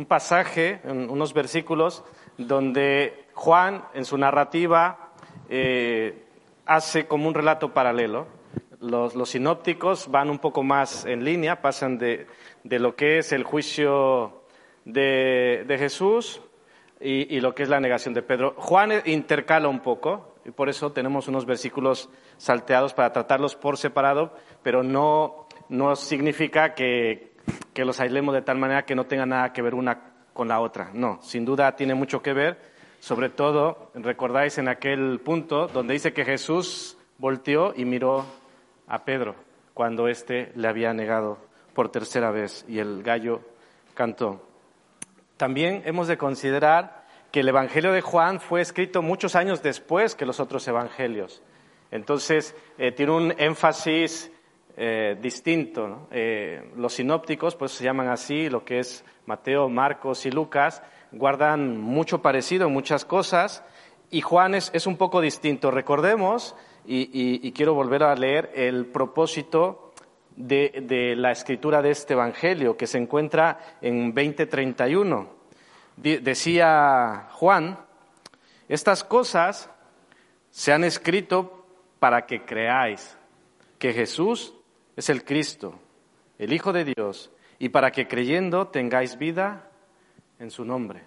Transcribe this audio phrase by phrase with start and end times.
[0.00, 2.02] Un pasaje, unos versículos,
[2.38, 5.12] donde Juan en su narrativa
[5.50, 6.24] eh,
[6.64, 8.40] hace como un relato paralelo
[8.80, 12.26] los, sinópticos van un poco más en línea, pasan de,
[12.64, 14.42] lo que es el juicio
[14.84, 16.40] de, Jesús
[17.00, 18.54] y, lo que es la negación de Pedro.
[18.56, 24.34] Juan intercala un poco, y por eso tenemos unos versículos salteados para tratarlos por separado,
[24.62, 25.46] pero no,
[25.94, 27.29] significa que,
[27.72, 30.00] que los aislemos de tal manera que no tenga nada que ver una
[30.32, 30.90] con la otra.
[30.92, 32.58] No, sin duda tiene mucho que ver,
[33.00, 38.24] sobre todo, recordáis en aquel punto donde dice que Jesús volteó y miró
[38.86, 39.34] a Pedro
[39.74, 41.38] cuando éste le había negado
[41.74, 43.40] por tercera vez y el gallo
[43.94, 44.46] cantó.
[45.36, 50.26] También hemos de considerar que el Evangelio de Juan fue escrito muchos años después que
[50.26, 51.42] los otros evangelios.
[51.90, 54.30] Entonces, eh, tiene un énfasis
[54.82, 56.08] eh, distinto.
[56.10, 61.78] Eh, los sinópticos, pues se llaman así, lo que es Mateo, Marcos y Lucas, guardan
[61.78, 63.62] mucho parecido en muchas cosas
[64.10, 65.70] y Juan es un poco distinto.
[65.70, 69.92] Recordemos y, quiero volver a leer el propósito
[70.36, 75.28] de, la escritura de este Evangelio que se encuentra en 2031.
[75.96, 77.78] Decía Juan,
[78.68, 79.70] estas cosas
[80.50, 81.66] se han escrito
[81.98, 83.16] para que creáis
[83.78, 84.54] que Jesús
[85.00, 85.78] es el Cristo,
[86.38, 89.70] el Hijo de Dios, y para que creyendo tengáis vida
[90.38, 91.04] en su nombre.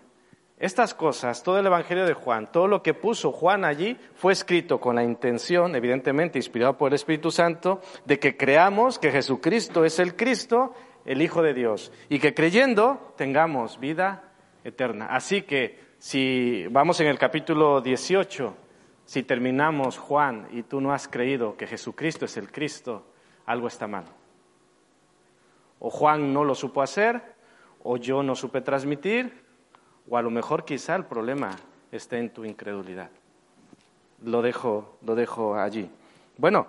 [0.58, 4.80] Estas cosas, todo el Evangelio de Juan, todo lo que puso Juan allí, fue escrito
[4.80, 10.00] con la intención, evidentemente inspirado por el Espíritu Santo, de que creamos que Jesucristo es
[10.00, 10.74] el Cristo,
[11.06, 14.24] el Hijo de Dios, y que creyendo tengamos vida
[14.64, 15.06] eterna.
[15.12, 18.58] Así que si vamos en el capítulo 18,
[19.06, 23.06] si terminamos Juan y tú no has creído que Jesucristo es el Cristo,
[23.46, 24.06] algo está mal.
[25.80, 27.22] O Juan no lo supo hacer,
[27.84, 29.44] o yo no supe transmitir,
[30.10, 31.56] o a lo mejor quizá el problema
[31.92, 33.10] esté en tu incredulidad.
[34.24, 35.90] Lo dejo, lo dejo allí.
[36.38, 36.68] Bueno,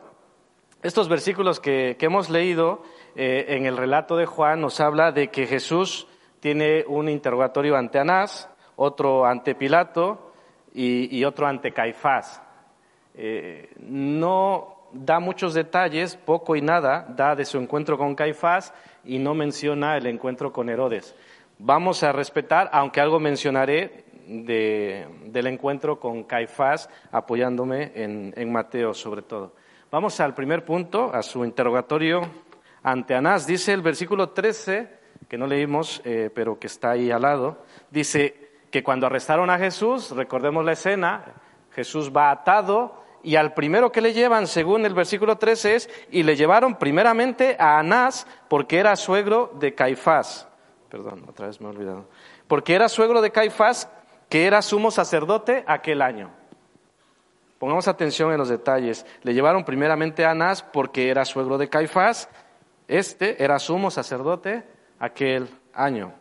[0.83, 2.83] estos versículos que, hemos leído
[3.17, 6.07] eh, en el relato de Juan nos habla de que Jesús
[6.41, 10.33] tiene un interrogatorio ante Anás, otro ante Pilato
[10.75, 12.43] y, otro ante Caifás.
[13.15, 18.73] Eh, no da muchos detalles, poco y nada, da de su encuentro con Caifás
[19.05, 21.15] y no menciona el encuentro con Herodes
[21.59, 29.55] vamos a respetar, aunque algo mencionaré del encuentro con Caifás, apoyándome en, Mateo sobre todo.
[29.91, 32.23] Vamos al primer punto, a su interrogatorio
[32.83, 33.47] ante Anás.
[33.47, 34.89] Dice el versículo 13,
[35.29, 39.59] que no leímos, eh, pero que está ahí al lado, dice que cuando arrestaron a
[39.59, 41.25] Jesús, recordemos la escena,
[41.73, 46.23] Jesús va atado y al primero que le llevan, según el versículo 13, es, y
[46.23, 50.49] le llevaron primeramente a Anás porque era suegro de Caifás
[50.95, 52.07] perdón, otra vez me he olvidado,
[52.47, 53.91] porque era suegro de Caifás,
[54.29, 56.31] que era sumo sacerdote aquel año.
[57.59, 59.05] Pongamos atención en los detalles.
[59.25, 62.29] Le llevaron primeramente a Anás porque era suegro de Caifás,
[62.87, 64.63] este era sumo sacerdote
[65.01, 66.15] aquel año.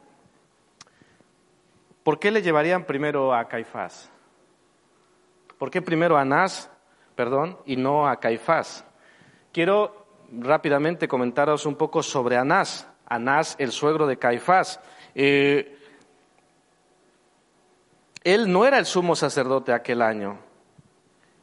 [2.02, 4.10] ¿Por qué le llevarían primero a Caifás?
[5.60, 6.72] ¿Por qué primero a Anás,
[7.16, 8.86] perdón, y no a Caifás?
[9.52, 12.88] Quiero rápidamente comentaros un poco sobre Anás.
[13.06, 14.80] Anás, el suegro de Caifás.
[15.16, 15.78] Eh,
[18.24, 20.40] él no era el sumo sacerdote aquel año.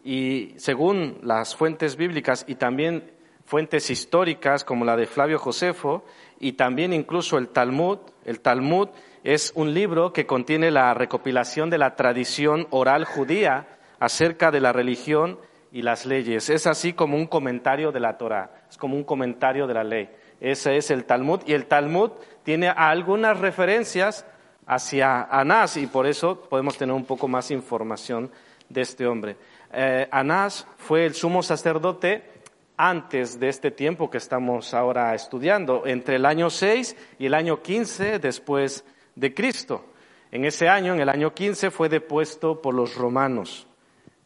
[0.03, 3.13] Y según las fuentes bíblicas y también
[3.45, 6.05] fuentes históricas como la de Flavio Josefo
[6.39, 8.89] y también incluso el Talmud, el Talmud
[9.25, 14.73] es un libro que contiene la recopilación de la tradición oral judía acerca de la
[14.73, 15.39] religión
[15.73, 16.51] y las leyes.
[16.51, 20.11] Es así como un comentario de la Torah, es como un comentario de la ley.
[20.41, 21.41] Ese es el Talmud.
[21.47, 22.13] Y el Talmud
[22.43, 24.25] tiene algunas referencias
[24.67, 28.31] hacia Anás y por eso podemos tener un poco más información
[28.69, 29.37] de este hombre.
[29.73, 32.25] Eh, Anás fue el sumo sacerdote
[32.77, 37.61] antes de este tiempo que estamos ahora estudiando, entre el año 6 y el año
[37.61, 38.85] 15 después
[39.15, 39.85] de Cristo.
[40.33, 43.67] En ese año, en el año 15, fue depuesto por los romanos.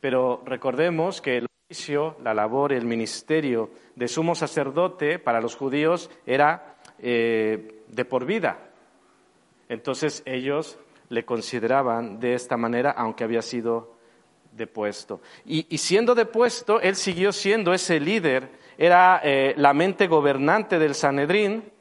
[0.05, 6.11] Pero recordemos que el oficio, la labor, el ministerio de sumo sacerdote para los judíos
[6.27, 8.59] era eh, de por vida.
[9.67, 10.79] Entonces ellos
[11.09, 13.95] le consideraban de esta manera, aunque había sido
[14.53, 15.23] depuesto.
[15.47, 21.73] Y, siendo depuesto, él siguió siendo ese líder, era eh, la mente gobernante del Sanedrín.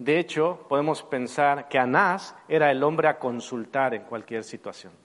[0.00, 5.03] De hecho, podemos pensar que Anás era el hombre a consultar en cualquier situación.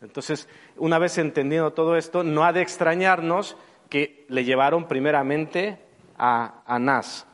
[0.00, 3.56] Entonces, una vez entendiendo todo esto, no ha de extrañarnos
[3.88, 5.78] que le llevaron primeramente
[6.16, 7.26] a Anás.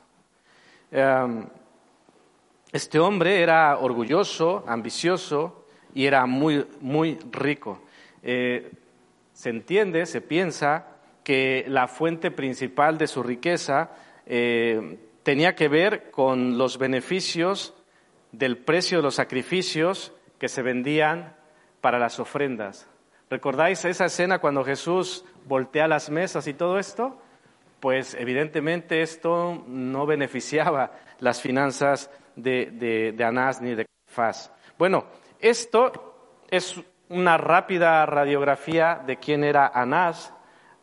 [0.91, 1.47] Em,
[2.73, 7.83] este hombre era orgulloso, ambicioso y era muy, muy rico.
[8.23, 8.71] Eh,
[9.33, 10.87] se entiende, se piensa
[11.23, 13.91] que la fuente principal de su riqueza
[14.27, 17.75] eh, tenía que ver con los beneficios
[18.33, 21.35] del precio de los sacrificios que se vendían
[21.85, 22.89] para las ofrendas.
[23.29, 27.21] ¿Recordáis esa escena cuando Jesús voltea las mesas y todo esto?
[27.79, 34.51] Pues evidentemente esto no beneficiaba las finanzas de, de, Anás ni de Faz.
[34.79, 35.05] Bueno,
[35.39, 40.33] esto es una rápida radiografía de quién era Anás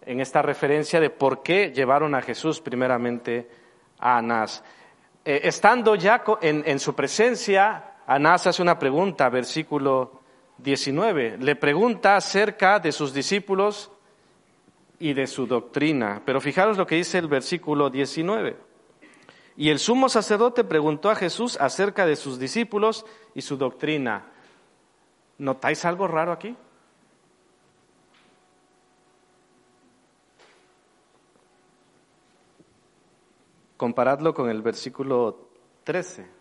[0.06, 3.50] en esta referencia de por qué llevaron a Jesús primeramente
[3.98, 4.64] a Anás.
[5.26, 10.21] Eh, estando ya en, en, su presencia, Anás hace una pregunta, versículo
[10.64, 11.38] 19.
[11.40, 13.92] Le pregunta acerca de sus discípulos
[15.00, 16.22] y de su doctrina.
[16.26, 18.58] Pero fijaros lo que dice el versículo 19.
[19.58, 24.26] Y el sumo sacerdote preguntó a Jesús acerca de sus discípulos y su doctrina.
[25.38, 26.56] ¿Notáis algo raro aquí?
[33.78, 35.50] Comparadlo con el versículo
[35.84, 36.41] 13.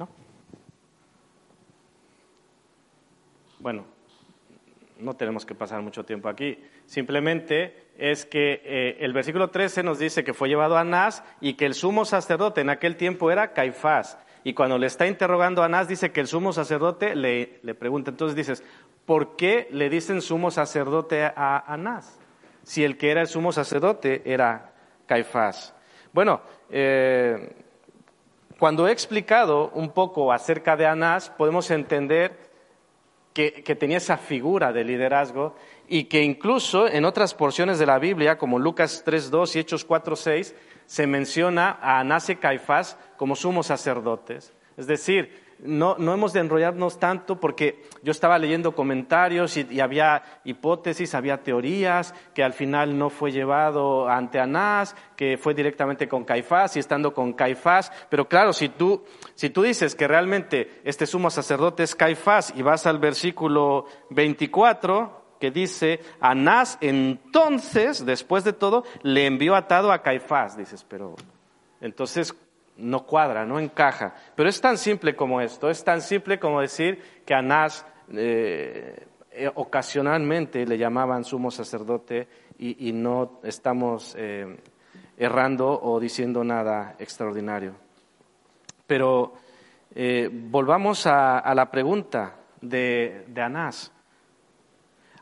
[0.00, 0.08] ¿No?
[3.58, 3.84] Bueno,
[4.98, 6.58] no tenemos que pasar mucho tiempo aquí.
[6.86, 11.52] Simplemente es que eh, el versículo 13 nos dice que fue llevado a Anás y
[11.52, 14.18] que el sumo sacerdote en aquel tiempo era Caifás.
[14.42, 18.10] Y cuando le está interrogando a Anás, dice que el sumo sacerdote le, le pregunta.
[18.10, 18.64] Entonces dices,
[19.04, 22.18] ¿por qué le dicen sumo sacerdote a Anás?
[22.62, 24.72] Si el que era el sumo sacerdote era
[25.04, 25.74] Caifás.
[26.14, 27.54] Bueno, eh,
[28.60, 32.50] cuando he explicado un poco acerca de Anás, podemos entender
[33.32, 35.56] que, tenía esa figura de liderazgo
[35.88, 40.52] y que incluso en otras porciones de la Biblia, como Lucas 3.2 y Hechos 4.6,
[40.84, 44.52] se menciona a Anás y Caifás como sumos sacerdotes.
[44.76, 51.14] Es decir, no, hemos de enrollarnos tanto porque yo estaba leyendo comentarios y, había hipótesis,
[51.14, 56.76] había teorías, que al final no fue llevado ante Anás, que fue directamente con Caifás
[56.76, 57.92] y estando con Caifás.
[58.08, 59.04] Pero claro, si tú,
[59.34, 65.20] si tú dices que realmente este sumo sacerdote es Caifás y vas al versículo 24,
[65.40, 70.56] que dice, Anás entonces, después de todo, le envió atado a Caifás.
[70.56, 71.16] Dices, pero
[71.80, 72.34] entonces,
[72.80, 74.14] no cuadra, no encaja.
[74.34, 79.50] Pero es tan simple como esto, es tan simple como decir que Anás eh, eh,
[79.54, 82.28] ocasionalmente le llamaban sumo sacerdote
[82.58, 84.58] y, no estamos eh,
[85.16, 87.74] errando o diciendo nada extraordinario.
[88.86, 89.34] Pero
[90.32, 93.92] volvamos a, la pregunta de, Anás.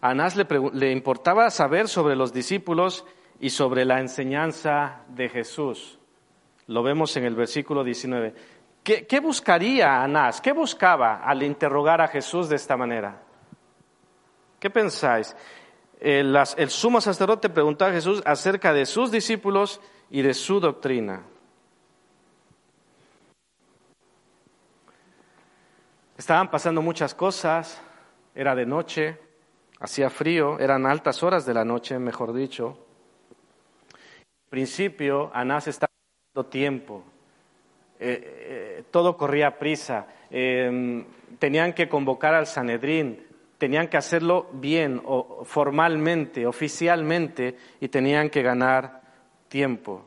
[0.01, 3.07] A Anás le, le importaba saber sobre los discípulos
[3.41, 5.98] y sobre la enseñanza de Jesús.
[6.69, 8.35] Lo vemos en el versículo 19.
[8.83, 10.41] ¿Qué, buscaría Anás?
[10.41, 13.23] ¿Qué buscaba al interrogar a Jesús de esta manera?
[14.59, 15.35] ¿Qué pensáis?
[15.99, 21.23] El, el sumo sacerdote preguntó a Jesús acerca de sus discípulos y de su doctrina.
[26.17, 27.81] Estaban pasando muchas cosas,
[28.35, 29.19] era de noche,
[29.81, 32.87] hacía frío, eran altas horas de la noche, mejor dicho.
[33.91, 35.88] En principio, Anás estaba
[36.47, 37.05] tiempo.
[38.01, 40.07] Eh, eh, todo corría prisa.
[40.31, 41.05] Em,
[41.39, 43.27] tenían que convocar al Sanedrín,
[43.59, 49.03] tenían que hacerlo bien, o formalmente, oficialmente, y tenían que ganar
[49.49, 50.05] tiempo.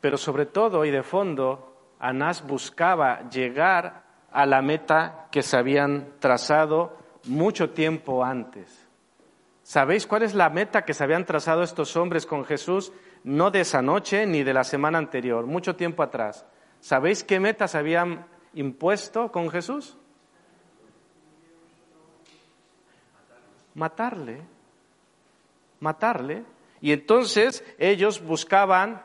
[0.00, 1.66] Pero sobre todo y de fondo,
[2.00, 8.86] Anás buscaba llegar a la meta que se habían trazado mucho tiempo antes.
[9.62, 12.92] ¿Sabéis cuál es la meta que se habían trazado estos hombres con Jesús?
[13.24, 16.46] No de esa noche ni de la semana anterior, mucho tiempo atrás.
[16.80, 19.96] ¿Sabéis qué metas habían impuesto con Jesús?
[23.74, 24.40] Matarle.
[25.80, 26.44] Matarle.
[26.80, 29.02] Y entonces ellos buscaban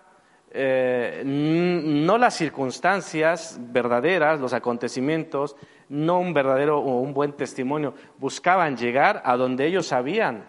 [0.51, 5.57] eh, no las circunstancias verdaderas, los acontecimientos,
[5.89, 10.45] no un verdadero o un buen testimonio, buscaban llegar a donde ellos sabían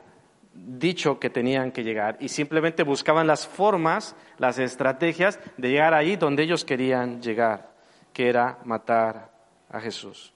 [0.59, 6.17] dicho que tenían que llegar y simplemente buscaban las formas, las estrategias de llegar ahí
[6.17, 7.75] donde ellos querían llegar,
[8.13, 9.31] que era matar
[9.71, 10.33] a Jesús.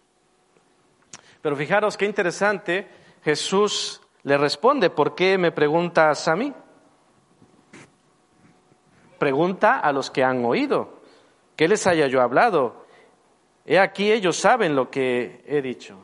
[1.43, 2.89] Pero fijaros qué interesante,
[3.23, 6.53] Jesús le responde, ¿por qué me preguntas a mí?
[9.19, 11.01] Pregunta a los que han oído,
[11.57, 12.87] ¿qué les haya yo hablado?
[13.67, 16.03] He aquí ellos saben lo que he dicho.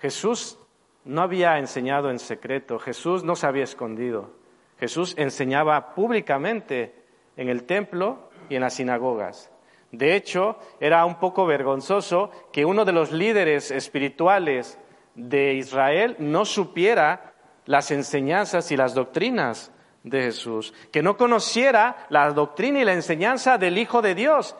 [0.00, 0.58] Jesús
[1.04, 4.30] no había enseñado en secreto, Jesús no se había escondido,
[4.78, 6.94] Jesús enseñaba públicamente
[7.36, 9.50] en el templo y en las sinagogas.
[9.90, 14.78] De hecho, era un poco vergonzoso que uno de los líderes espirituales
[15.14, 17.34] de Israel no supiera
[17.66, 19.70] las enseñanzas y las doctrinas
[20.02, 24.56] de Jesús, que no conociera la doctrina y la enseñanza del Hijo de Dios.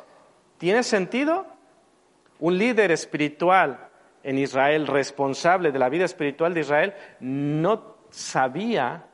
[0.59, 1.47] ¿Tiene sentido?
[2.39, 3.89] Un líder espiritual
[4.23, 9.07] en Israel, responsable de la vida espiritual de Israel, no sabía,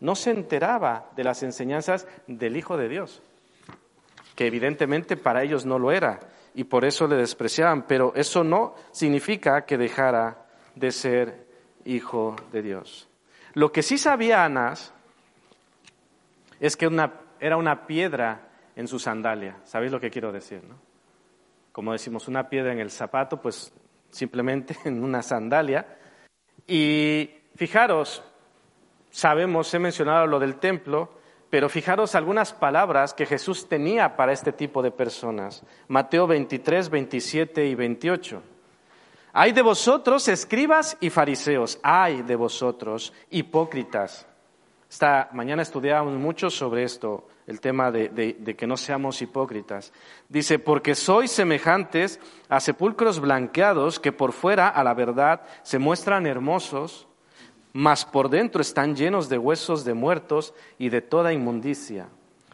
[0.00, 3.22] no se enteraba de las enseñanzas del Hijo de Dios
[4.36, 6.20] que evidentemente para ellos no lo era
[6.54, 11.46] y por eso le despreciaban, pero eso no significa que dejara de ser
[11.84, 13.08] hijo de Dios.
[13.54, 14.92] Lo que sí sabía Anás
[16.60, 16.88] es que
[17.40, 19.56] era una piedra en su sandalia.
[19.64, 20.62] ¿Sabéis lo que quiero decir?
[20.64, 20.76] No?
[21.72, 23.72] Como decimos, una piedra en el zapato, pues
[24.10, 25.86] simplemente en una sandalia.
[26.66, 28.22] Y fijaros,
[29.10, 31.10] sabemos, he mencionado lo del templo,
[31.50, 35.62] pero fijaros algunas palabras que Jesús tenía para este tipo de personas.
[35.88, 38.42] Mateo 23, 27 y 28.
[39.32, 44.26] Hay de vosotros, escribas y fariseos, hay de vosotros, hipócritas.
[44.88, 49.92] Esta mañana estudiábamos mucho sobre esto, el tema de, de, que no seamos hipócritas.
[50.28, 56.26] Dice, porque sois semejantes a sepulcros blanqueados que por fuera, a la verdad, se muestran
[56.26, 57.08] hermosos,
[57.72, 62.08] mas por dentro están llenos de huesos de muertos y de toda inmundicia.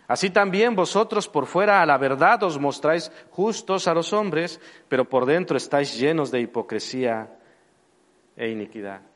[0.09, 5.09] Así también vosotros por fuera a la verdad os mostráis justos a los hombres, pero
[5.09, 7.31] por dentro estáis llenos de hipocresía
[8.37, 9.12] e iniquidad.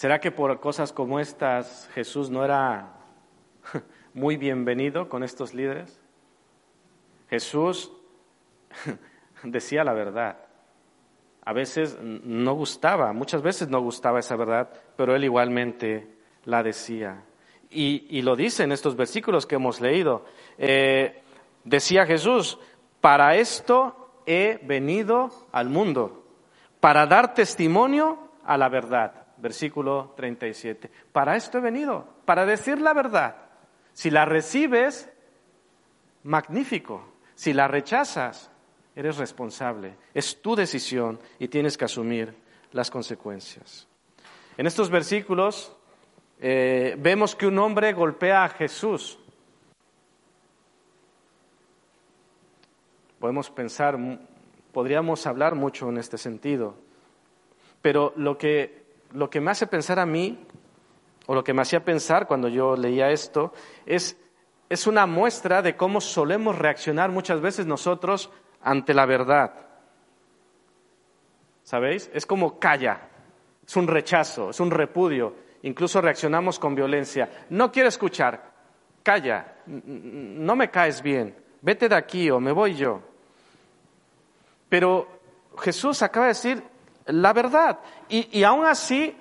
[0.00, 2.94] ¿Será que por cosas como estas Jesús no era
[4.14, 6.00] muy bienvenido con estos líderes?
[7.28, 7.92] Jesús
[9.42, 10.38] decía la verdad
[11.44, 16.08] a veces no gustaba, muchas veces no gustaba esa verdad, pero él igualmente
[16.46, 17.22] la decía.
[17.68, 20.24] Y, lo dice en estos versículos que hemos leído.
[20.56, 21.20] Eh,
[21.64, 22.58] decía Jesús,
[23.02, 26.24] para esto he venido al mundo,
[26.80, 29.19] para dar testimonio a la verdad.
[29.40, 30.90] Versículo 37.
[31.12, 33.36] Para esto he venido, para decir la verdad.
[33.92, 35.08] Si la recibes,
[36.22, 37.12] magnífico.
[37.34, 38.50] Si la rechazas,
[38.94, 42.34] eres responsable, es tu decisión y tienes que asumir
[42.72, 43.88] las consecuencias.
[44.56, 45.74] En estos versículos
[46.38, 49.18] eh, vemos que un hombre golpea a Jesús.
[53.18, 53.98] Podemos pensar,
[54.72, 56.74] podríamos hablar mucho en este sentido,
[57.82, 58.79] pero lo que,
[59.12, 60.46] lo que me hace pensar a mí,
[61.26, 63.52] o lo que me hacía pensar cuando yo leía esto,
[63.86, 64.16] es,
[64.68, 68.30] es una muestra de cómo solemos reaccionar muchas veces nosotros
[68.62, 69.54] ante la verdad.
[71.62, 72.10] ¿Sabéis?
[72.12, 73.08] Es como calla,
[73.66, 77.46] es un rechazo, es un repudio, incluso reaccionamos con violencia.
[77.50, 78.50] No quiero escuchar,
[79.02, 83.00] calla, no me caes bien, vete de aquí o me voy yo.
[84.68, 85.06] Pero
[85.58, 86.62] Jesús acaba de decir
[87.12, 89.14] la verdad y, y aún así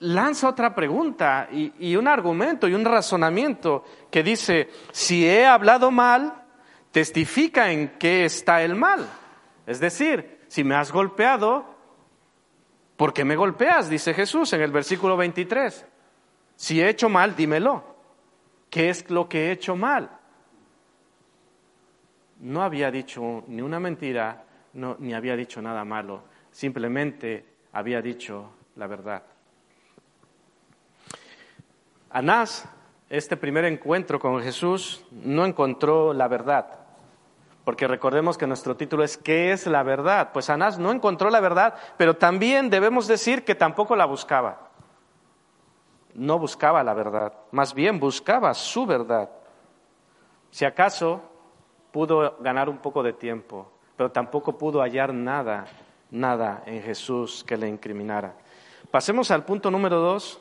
[0.00, 5.90] lanza otra pregunta y, y un argumento y un razonamiento que dice, si he hablado
[5.90, 6.42] mal,
[6.90, 9.06] testifica en qué está el mal.
[9.66, 11.64] Es decir, si me has golpeado,
[12.96, 13.88] ¿por qué me golpeas?
[13.88, 15.86] Dice Jesús en el versículo 23.
[16.56, 17.94] Si he hecho mal, dímelo.
[18.70, 20.10] ¿Qué es lo que he hecho mal?
[22.40, 26.24] No había dicho ni una mentira, ni había dicho nada malo.
[26.54, 29.24] Simplemente había dicho la verdad.
[32.10, 32.68] Anás,
[33.10, 36.78] este primer encuentro con Jesús, no encontró la verdad.
[37.64, 40.30] Porque recordemos que nuestro título es ¿qué es la verdad?
[40.32, 44.70] Pues Anás no encontró la verdad, pero también debemos decir que tampoco la buscaba.
[46.14, 49.28] No buscaba la verdad, más bien buscaba su verdad.
[50.52, 51.20] Si acaso
[51.90, 55.66] pudo ganar un poco de tiempo, pero tampoco pudo hallar nada,
[56.14, 58.34] nada en Jesús que le incriminara.
[58.90, 60.40] Pasemos al punto número dos,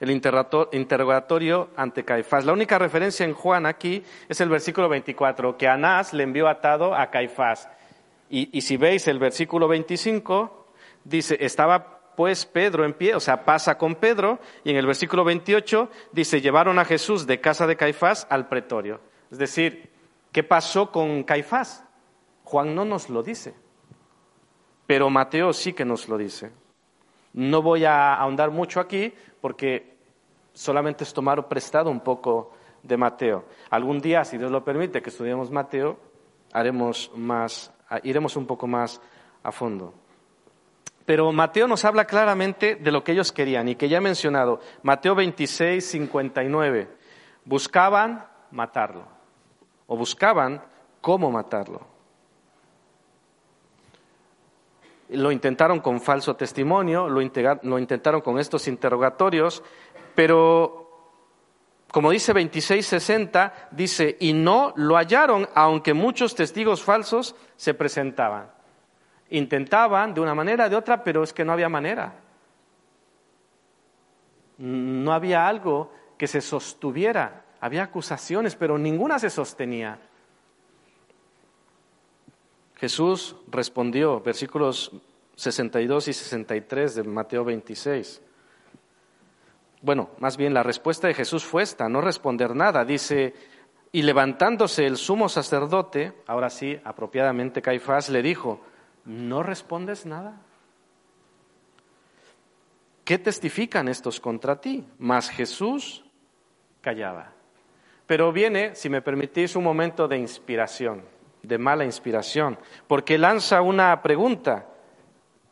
[0.00, 2.44] el interrogatorio ante Caifás.
[2.44, 6.94] La única referencia en Juan aquí es el versículo 24, que Anás le envió atado
[6.94, 7.68] a Caifás.
[8.30, 10.66] Y, si veis el versículo 25,
[11.04, 15.24] dice, estaba pues Pedro en pie, o sea, pasa con Pedro, y en el versículo
[15.24, 19.00] 28 dice, llevaron a Jesús de casa de Caifás al pretorio.
[19.30, 19.90] Es decir,
[20.32, 21.83] ¿qué pasó con Caifás?
[22.44, 23.54] Juan no nos lo dice,
[24.86, 26.52] pero Mateo sí que nos lo dice.
[27.32, 29.96] No voy a ahondar mucho aquí porque
[30.52, 33.46] solamente es tomar prestado un poco de Mateo.
[33.70, 35.98] Algún día, si Dios lo permite, que estudiemos Mateo,
[36.52, 37.72] haremos más,
[38.04, 39.00] iremos un poco más
[39.42, 39.94] a fondo.
[41.04, 44.60] Pero Mateo nos habla claramente de lo que ellos querían y que ya he mencionado.
[44.82, 46.88] Mateo 26, 59.
[47.44, 49.04] Buscaban matarlo
[49.86, 50.62] o buscaban
[51.00, 51.93] cómo matarlo.
[55.14, 57.20] Lo intentaron con falso testimonio, lo,
[57.62, 59.62] lo intentaron con estos interrogatorios,
[60.14, 60.84] pero
[61.94, 68.50] como dice 2660, dice, y no lo hallaron, aunque muchos testigos falsos se presentaban.
[69.30, 72.14] Intentaban de una manera, de otra, pero es que no había manera.
[74.58, 77.44] No había algo que se sostuviera.
[77.60, 80.00] Había acusaciones, pero ninguna se sostenía.
[82.84, 84.92] Jesús respondió, versículos
[85.36, 88.20] 62 y 63 de Mateo 26.
[89.80, 92.84] Bueno, más bien la respuesta de Jesús fue esta, no responder nada.
[92.84, 93.32] Dice,
[93.90, 98.60] y levantándose el sumo sacerdote, ahora sí, apropiadamente Caifás, le dijo,
[99.06, 100.42] ¿no respondes nada?
[103.02, 104.84] ¿Qué testifican estos contra ti?
[104.98, 106.04] Mas Jesús
[106.82, 107.32] callaba.
[108.06, 111.13] Pero viene, si me permitís, un momento de inspiración,
[111.44, 114.66] de mala inspiración, porque lanza una pregunta.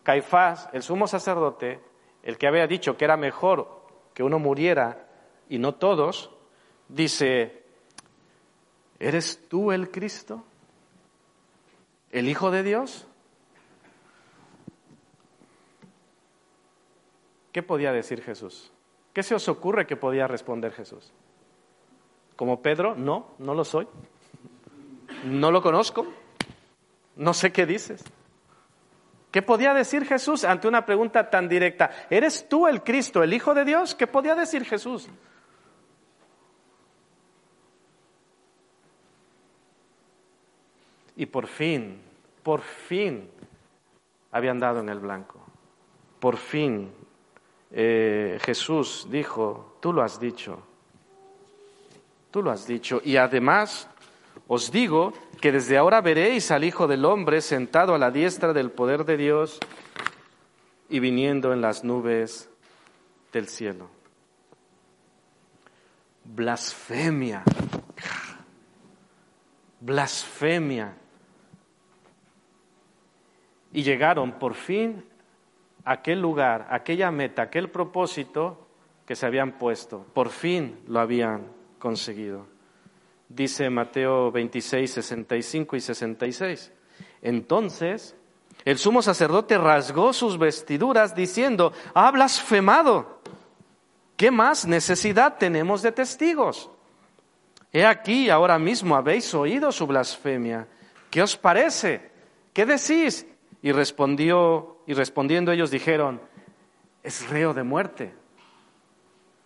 [0.03, 1.81] Caifás, el sumo sacerdote,
[2.23, 3.83] el que había dicho que era mejor
[4.15, 5.07] que uno muriera
[5.49, 6.31] y no todos,
[6.89, 7.65] dice,
[8.99, 10.45] ¿eres tú el Cristo?
[12.11, 13.07] ¿El Hijo de Dios?
[17.53, 18.73] ¿Qué podía decir Jesús?
[19.13, 21.13] ¿Qué se os ocurre que podía responder Jesús?
[22.37, 23.87] Como Pedro, no, no lo soy.
[25.23, 26.07] No lo conozco.
[27.17, 28.03] No sé qué dices.
[29.31, 31.91] ¿Qué podía decir Jesús ante una pregunta tan directa?
[32.11, 33.95] ¿Eres tú el Cristo, el Hijo de Dios?
[33.95, 35.09] ¿Qué podía decir Jesús?
[41.17, 42.01] Y por fin,
[42.43, 43.31] por fin,
[44.33, 45.41] habían dado en el blanco.
[46.21, 46.93] Por fin
[47.71, 50.63] eh, Jesús dijo, tú lo has dicho,
[52.31, 53.01] tú lo has dicho.
[53.05, 53.89] Y además
[54.55, 58.71] os digo que desde ahora veréis al Hijo del Hombre sentado a la diestra del
[58.71, 59.59] poder de Dios
[60.91, 62.51] y viniendo en las nubes
[63.33, 63.89] del cielo.
[66.25, 67.45] Blasfemia,
[69.81, 70.97] blasfemia.
[73.73, 75.03] Y llegaron por fin
[75.83, 78.67] aquel lugar, aquella meta, aquel propósito
[79.07, 80.05] que se habían puesto.
[80.13, 81.47] Por fin lo habían
[81.79, 82.52] conseguido.
[83.35, 86.73] Dice Mateo 26, 65 y 66.
[87.23, 88.15] Entonces,
[88.65, 93.23] el sumo sacerdote rasgó sus vestiduras diciendo, ha blasfemado.
[94.17, 96.71] ¿Qué más necesidad tenemos de testigos?
[97.73, 100.69] He aquí, ahora mismo habéis oído su blasfemia.
[101.11, 102.11] ¿Qué os parece?
[102.53, 103.27] ¿Qué decís?
[103.63, 106.21] Y respondió y respondiendo ellos dijeron,
[107.03, 108.15] es reo de muerte,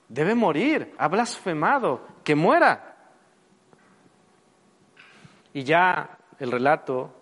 [0.08, 2.85] debe morir, ha blasfemado, que muera.
[5.56, 7.14] Y ya el relato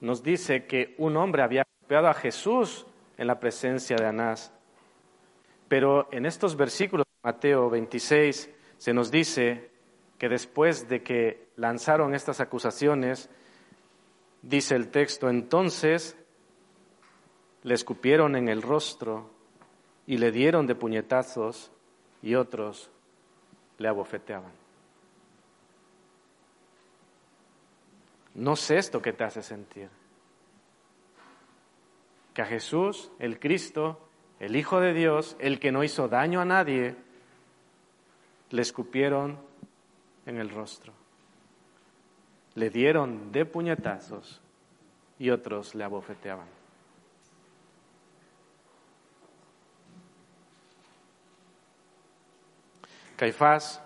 [0.00, 2.86] nos dice que un hombre había golpeado a Jesús
[3.18, 4.54] en la presencia de Anás.
[5.68, 9.70] Pero en estos versículos de Mateo 26 se nos dice
[10.16, 13.28] que después de que lanzaron estas acusaciones,
[14.40, 16.16] dice el texto, entonces
[17.64, 19.28] le escupieron en el rostro
[20.06, 21.70] y le dieron de puñetazos
[22.22, 22.90] y otros
[23.76, 24.63] le abofeteaban.
[28.34, 29.88] No sé esto que te hace sentir.
[32.32, 34.08] Que a Jesús, el Cristo,
[34.40, 36.96] el Hijo de Dios, el que no hizo daño a nadie,
[38.50, 39.38] le escupieron
[40.26, 40.92] en el rostro.
[42.54, 44.40] Le dieron de puñetazos
[45.18, 46.48] y otros le abofeteaban.
[53.16, 53.80] Caifás,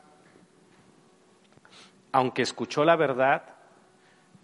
[2.13, 3.58] aunque escuchó la verdad,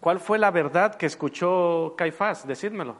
[0.05, 2.47] ¿cuál fue la verdad que escuchó Caifás?
[2.47, 2.95] Decídmelo.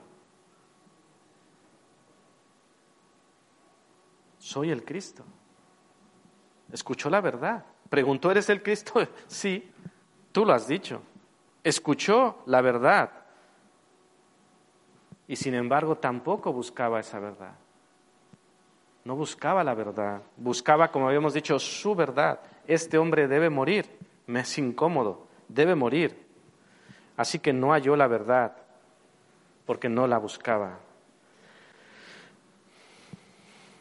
[4.38, 5.23] Soy el Cristo.
[6.73, 7.62] Escuchó la verdad.
[7.90, 9.07] Preguntó, ¿eres el Cristo?
[9.27, 9.71] Sí,
[10.33, 11.03] tú lo has dicho.
[11.62, 13.11] Escuchó la verdad.
[15.29, 17.53] Y sin embargo tampoco buscaba esa verdad.
[19.05, 22.40] No buscaba la verdad, buscaba, como habíamos dicho, su verdad.
[22.67, 23.90] Este hombre debe morir,
[24.27, 26.24] me es incómodo, debe morir.
[27.16, 28.57] Así que no halló la verdad
[29.66, 30.79] porque no la buscaba.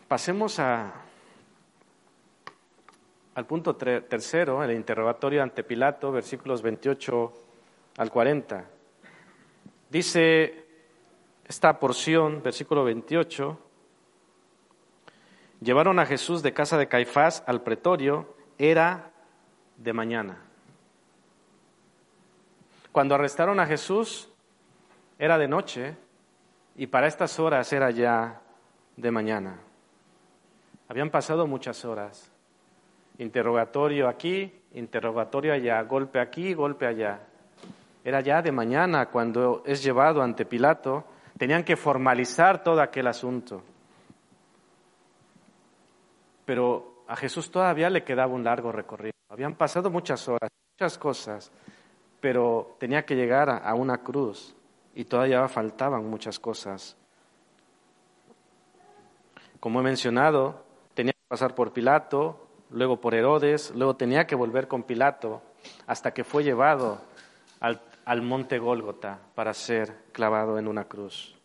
[0.07, 0.93] Pasemos a,
[3.35, 7.33] al punto tercero, el interrogatorio ante Pilato, versículos 28
[7.97, 8.65] al 40.
[9.89, 10.65] Dice
[11.45, 13.59] esta porción, versículo 28,
[15.61, 19.11] llevaron a Jesús de casa de Caifás al pretorio, era
[19.77, 20.37] de mañana.
[22.93, 24.29] Cuando arrestaron a Jesús,
[25.17, 25.97] era de noche
[26.75, 28.39] y para estas horas era ya
[28.95, 29.57] de mañana.
[30.87, 32.31] Habían pasado muchas horas.
[33.17, 37.19] Interrogatorio aquí, interrogatorio allá, golpe aquí, golpe allá.
[38.03, 41.03] Era ya de mañana cuando es llevado ante Pilato.
[41.35, 43.63] Tenían que formalizar todo aquel asunto.
[46.45, 49.13] Pero a Jesús todavía le quedaba un largo recorrido.
[49.29, 51.51] Habían pasado muchas horas, muchas cosas,
[52.23, 54.55] pero tenía que llegar a una cruz
[54.95, 56.95] y todavía faltaban muchas cosas.
[59.59, 64.69] Como he mencionado, tenía que pasar por Pilato, luego por Herodes, luego tenía que volver
[64.69, 65.41] con Pilato
[65.85, 67.01] hasta que fue llevado
[67.59, 71.35] al, monte Gólgota para ser clavado en una cruz.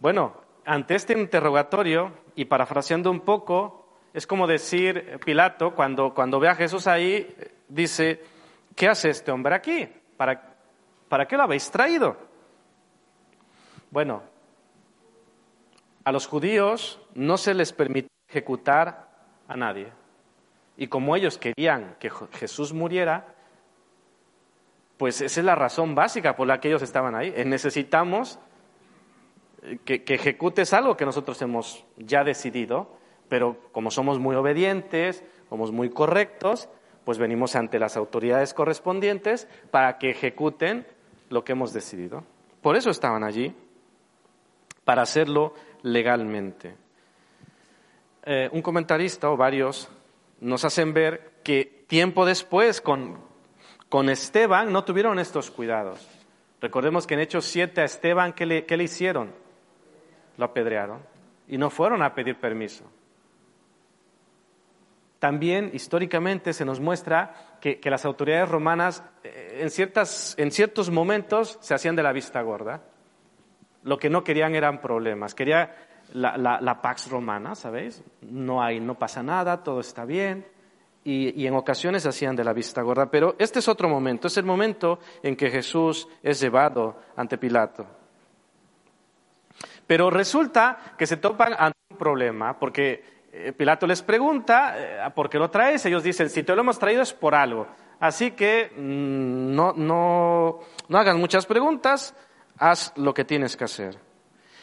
[0.00, 6.48] Bueno, ante este interrogatorio, y parafraseando un poco, es como decir Pilato, cuando, cuando ve
[6.48, 7.32] a Jesús ahí,
[7.68, 8.34] dice,
[8.76, 9.88] ¿qué hace este hombre aquí?
[10.16, 10.56] ¿Para,
[11.08, 12.16] ¿Para qué lo habéis traído?
[13.90, 14.22] Bueno,
[16.04, 19.08] a los judíos no se les permitió ejecutar
[19.48, 19.88] a nadie.
[20.76, 23.34] Y como ellos querían que Jesús muriera,
[24.98, 27.32] pues esa es la razón básica por la que ellos estaban ahí.
[27.34, 28.38] Eh, necesitamos
[29.84, 35.72] que, que, ejecutes algo que nosotros hemos ya decidido, pero como somos muy obedientes, somos
[35.72, 36.68] muy correctos,
[37.06, 40.84] pues venimos ante las autoridades correspondientes para que ejecuten
[41.30, 42.24] lo que hemos decidido.
[42.60, 43.54] Por eso estaban allí,
[44.84, 46.74] para hacerlo legalmente.
[48.24, 49.88] Eh, un comentarista o varios
[50.40, 53.20] nos hacen ver que tiempo después con,
[53.88, 56.04] con Esteban no tuvieron estos cuidados.
[56.60, 59.32] Recordemos que en Hechos 7 a Esteban, ¿qué le, ¿qué le hicieron?
[60.38, 60.98] Lo apedrearon
[61.46, 62.82] y no fueron a pedir permiso.
[65.18, 71.58] También históricamente se nos muestra que, las autoridades romanas eh, en, ciertas, en ciertos momentos
[71.60, 72.82] se hacían de la vista gorda.
[73.82, 75.34] Lo que no querían eran problemas.
[75.34, 75.74] Quería
[76.12, 78.02] la, la, pax romana, ¿sabéis?
[78.22, 80.46] No hay, no pasa nada, todo está bien.
[81.02, 83.10] Y, y, en ocasiones hacían de la vista gorda.
[83.10, 87.86] Pero este es otro momento, es el momento en que Jesús es llevado ante Pilato.
[89.86, 93.15] Pero resulta que se topan ante un problema, porque
[93.56, 95.84] Pilato les pregunta, eh, ¿por qué lo traes?
[95.86, 97.66] Ellos dicen, si te lo hemos traído es por algo.
[98.00, 102.14] Así que mm, no, no, no hagas muchas preguntas,
[102.58, 103.98] haz lo que tienes que hacer.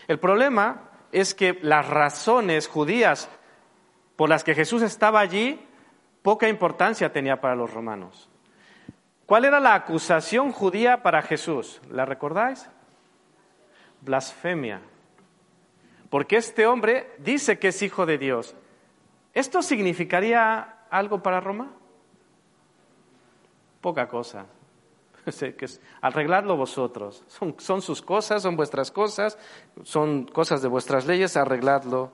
[0.08, 3.30] El problema es que las razones judías
[4.16, 5.60] por las que Jesús estaba allí,
[6.22, 8.30] poca importancia tenía para los romanos.
[9.26, 11.82] ¿Cuál era la acusación judía para Jesús?
[11.90, 12.70] ¿La recordáis?
[14.02, 14.82] Blasfemia.
[16.10, 18.56] Porque este hombre dice que es hijo de Dios,
[19.34, 21.72] ¿Esto significaría algo para Roma?
[23.82, 24.46] Poca cosa.
[26.02, 27.24] Arregladlo vosotros.
[27.28, 29.38] Son, sus cosas, son vuestras cosas,
[29.84, 32.12] son cosas de vuestras leyes, arregladlo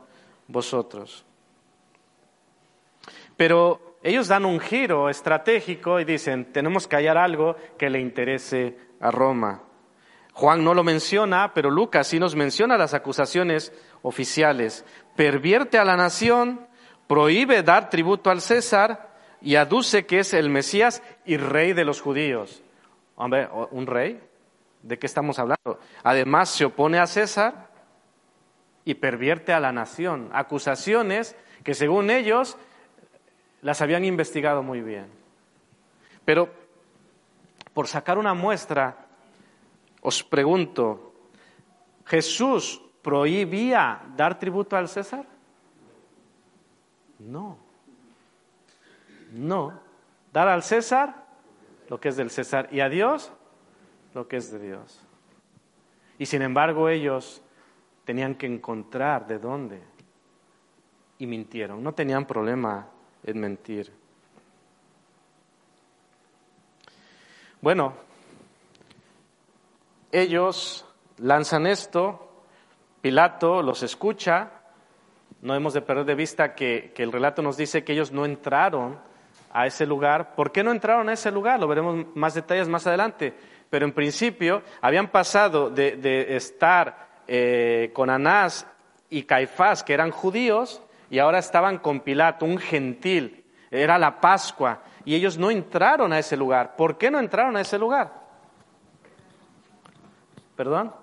[0.47, 1.25] vosotros.
[3.36, 8.77] Pero ellos dan un giro estratégico y dicen, tenemos que hallar algo que le interese
[8.99, 9.63] a Roma.
[10.34, 14.86] Juan no lo menciona, pero Lucas sí nos menciona las acusaciones oficiales.
[15.15, 16.68] Pervierte a la nación,
[17.10, 19.10] prohíbe dar tributo al César
[19.41, 22.62] y aduce que es el Mesías y rey de los judíos.
[23.15, 24.22] Hombre, ¿un rey?
[24.84, 25.80] ¿De qué estamos hablando?
[26.04, 27.72] Además, se opone a César
[28.86, 30.30] y pervierte a la nación.
[30.34, 32.58] Acusaciones que según ellos
[33.63, 35.08] las habían investigado muy bien.
[36.26, 36.54] Pero,
[37.74, 39.08] por sacar una muestra,
[40.02, 41.15] os pregunto,
[42.06, 45.38] ¿Jesús prohibía dar tributo al César?
[47.19, 47.58] No.
[49.32, 49.79] No.
[50.34, 51.27] Dar al César
[51.89, 53.32] lo que es del César y a Dios
[54.13, 55.01] lo que es de Dios.
[56.17, 57.41] Y sin embargo ellos
[58.05, 59.82] tenían que encontrar de dónde
[61.17, 61.84] y mintieron.
[61.84, 62.88] No tenían problema
[63.23, 63.93] en mentir.
[67.62, 67.93] Bueno,
[70.12, 70.86] ellos
[71.17, 72.25] lanzan esto,
[73.01, 74.59] Pilato los escucha,
[75.41, 78.99] no hemos de perder de vista que, el relato nos dice que ellos no entraron
[79.52, 80.36] a ese lugar.
[80.36, 81.60] ¿Por qué no entraron a ese lugar?
[81.60, 83.34] Lo veremos más detalles más adelante.
[83.69, 88.67] Pero en principio habían pasado de, estar eh, con Anás
[89.10, 93.45] y Caifás, que eran judíos, y ahora estaban con Pilato, un gentil.
[93.71, 94.82] Era la Pascua.
[95.06, 96.75] Y ellos no entraron a ese lugar.
[96.75, 98.13] ¿Por qué no entraron a ese lugar?
[100.56, 100.93] ¿Perdón?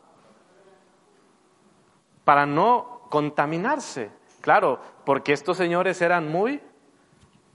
[2.25, 4.11] Para no contaminarse.
[4.47, 6.61] Claro, porque estos señores eran muy,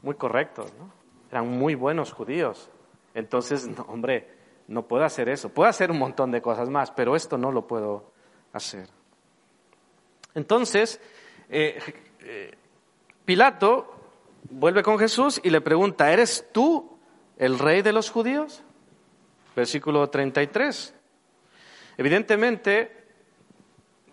[0.01, 0.73] muy correctos.
[1.31, 2.69] Eran muy buenos judíos.
[3.13, 4.27] Entonces, hombre,
[4.67, 5.47] no puedo hacer eso.
[5.47, 8.11] Puedo hacer un montón de cosas más, pero esto no lo puedo
[8.51, 8.89] hacer.
[10.35, 10.99] Entonces,
[11.47, 11.79] eh,
[12.19, 12.57] eh,
[13.23, 13.95] Pilato
[14.49, 16.97] vuelve con Jesús y le pregunta, ¿eres tú
[17.37, 18.65] el rey de los judíos?
[19.55, 20.93] Versículo 33.
[21.95, 23.05] Evidentemente,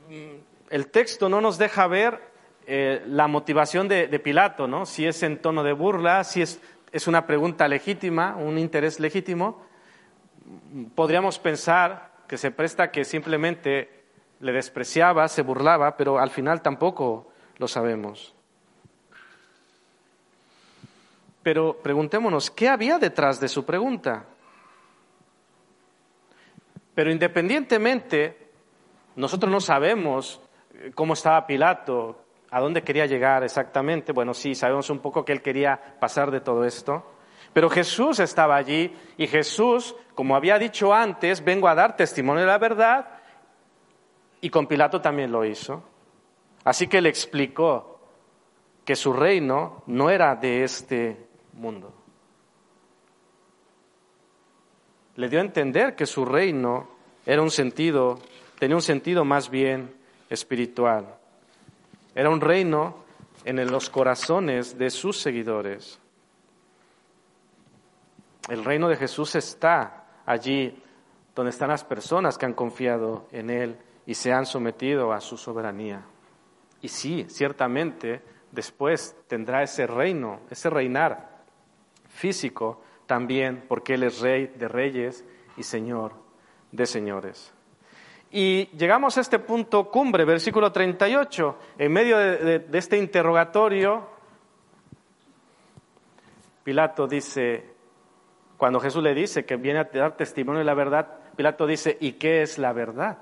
[0.08, 2.27] mm, el texto no nos deja ver
[2.70, 4.84] eh, la motivación de, Pilato, ¿no?
[4.84, 6.60] Si es en tono de burla, si es,
[6.92, 9.64] es una pregunta legítima, un interés legítimo,
[10.94, 14.04] podríamos pensar que se presta que simplemente
[14.40, 18.34] le despreciaba, se burlaba, pero al final tampoco lo sabemos.
[21.42, 24.26] Pero preguntémonos, ¿qué había detrás de su pregunta?
[26.94, 28.50] Pero independientemente,
[29.16, 30.42] nosotros no sabemos
[30.94, 34.12] cómo estaba Pilato, ¿A dónde quería llegar exactamente?
[34.12, 37.04] Bueno, sí, sabemos un poco que él quería pasar de todo esto.
[37.52, 42.46] Pero Jesús estaba allí y Jesús, como había dicho antes, vengo a dar testimonio de
[42.46, 43.08] la verdad
[44.40, 45.82] y con Pilato también lo hizo.
[46.64, 48.00] Así que le explicó
[48.84, 51.92] que su reino no era de este mundo.
[55.16, 56.88] Le dio a entender que su reino
[57.26, 58.18] era un sentido,
[58.58, 59.94] tenía un sentido más bien
[60.30, 61.17] espiritual.
[62.18, 62.96] Era un reino
[63.44, 66.00] en los corazones de sus seguidores.
[68.48, 70.82] El reino de Jesús está allí
[71.36, 75.36] donde están las personas que han confiado en Él y se han sometido a su
[75.36, 76.06] soberanía.
[76.82, 81.44] Y sí, ciertamente, después tendrá ese reino, ese reinar
[82.08, 85.24] físico también, porque Él es rey de reyes
[85.56, 86.14] y señor
[86.72, 87.54] de señores.
[88.30, 94.06] Y llegamos a este punto cumbre, versículo 38, en medio de, este interrogatorio,
[96.62, 97.64] Pilato dice,
[98.58, 102.12] cuando Jesús le dice que viene a dar testimonio de la verdad, Pilato dice, ¿y
[102.12, 103.18] qué es la verdad?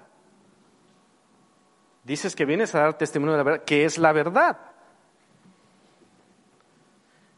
[2.02, 4.58] Dices que vienes a dar testimonio de la verdad, ¿qué es la verdad?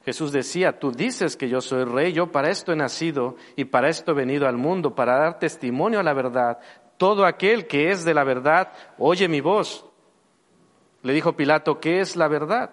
[0.07, 3.91] Jesús decía, tú dices que yo soy rey, yo para esto he nacido y para
[3.91, 6.59] esto he venido al mundo, para dar testimonio a la verdad.
[6.99, 9.87] Todo aquel que es de la verdad, oye mi voz.
[11.03, 12.71] Le dijo Pilato, ¿qué es la verdad?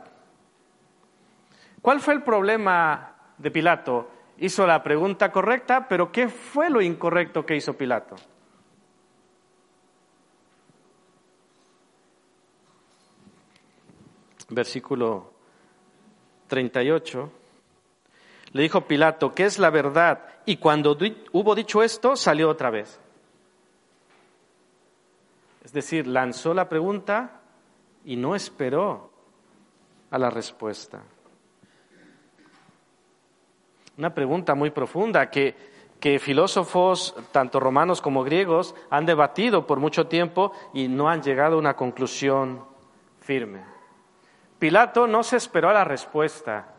[1.81, 4.09] ¿Cuál fue el problema de Pilato?
[4.39, 8.15] Hizo la pregunta correcta, pero ¿qué fue lo incorrecto que hizo Pilato?
[14.49, 15.33] Versículo
[16.47, 17.31] 38.
[18.53, 20.23] Le dijo Pilato, ¿qué es la verdad?
[20.45, 20.97] Y cuando
[21.31, 22.99] hubo dicho esto, salió otra vez.
[25.65, 27.41] Es decir, lanzó la pregunta
[28.05, 29.09] y no esperó
[30.11, 31.01] a la respuesta.
[33.97, 35.55] Una pregunta muy profunda que,
[35.99, 41.55] que filósofos, tanto romanos como griegos, han debatido por mucho tiempo y no han llegado
[41.55, 42.63] a una conclusión
[43.21, 43.63] firme.
[44.59, 46.75] Pilato no se esperó a la respuesta,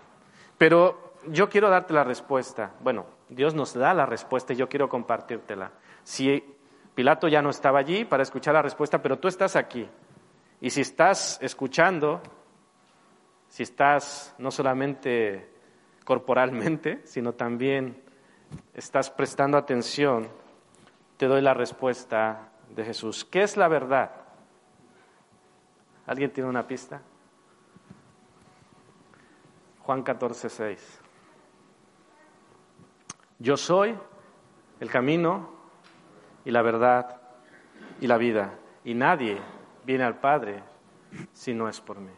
[0.59, 2.75] pero yo quiero darte la respuesta.
[2.81, 5.73] Bueno, Dios nos da la respuesta y yo quiero compartírtela.
[6.05, 6.56] Si
[6.97, 9.87] Pilato ya no estaba allí para escuchar la respuesta, pero tú estás aquí.
[10.63, 12.23] Y si estás escuchando,
[13.49, 15.53] si estás no solamente
[16.05, 18.03] corporalmente, sino también
[18.73, 20.27] estás prestando atención,
[21.19, 23.27] te doy la respuesta de Jesús.
[23.27, 24.13] ¿Qué es la verdad?
[26.07, 27.03] ¿Alguien tiene una pista?
[29.81, 31.01] Juan 14, 6.
[33.39, 33.95] Yo soy
[34.81, 35.56] el camino,
[36.47, 37.21] y la verdad
[38.01, 38.55] y la vida.
[38.85, 39.37] Y nadie
[39.85, 40.63] viene al Padre
[41.33, 42.13] si no es por mí.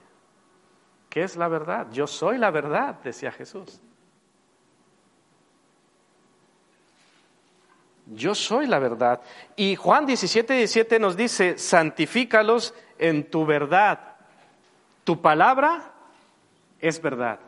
[1.08, 1.88] ¿Qué es la verdad?
[1.90, 3.80] Yo soy la verdad, decía Jesús.
[8.06, 9.22] Yo soy la verdad.
[9.56, 14.16] Y Juan 17, 17 nos dice, santifícalos en tu verdad.
[15.04, 15.90] Tu palabra
[16.80, 17.40] es verdad.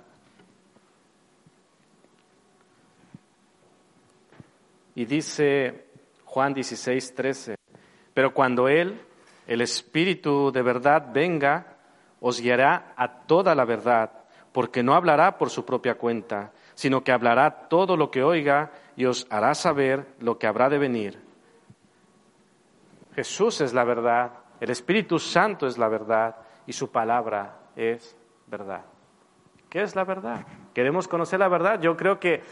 [4.94, 5.89] Y dice
[6.30, 7.56] Juan 16, 13.
[8.14, 9.00] Pero cuando Él,
[9.48, 11.66] el Espíritu de verdad, venga,
[12.20, 14.12] os guiará a toda la verdad,
[14.52, 19.06] porque no hablará por su propia cuenta, sino que hablará todo lo que oiga y
[19.06, 21.20] os hará saber lo que habrá de venir.
[23.16, 28.16] Jesús es la verdad, el Espíritu Santo es la verdad y su palabra es
[28.46, 28.82] verdad.
[29.68, 30.46] ¿Qué es la verdad?
[30.74, 31.80] ¿Queremos conocer la verdad?
[31.80, 32.42] Yo creo que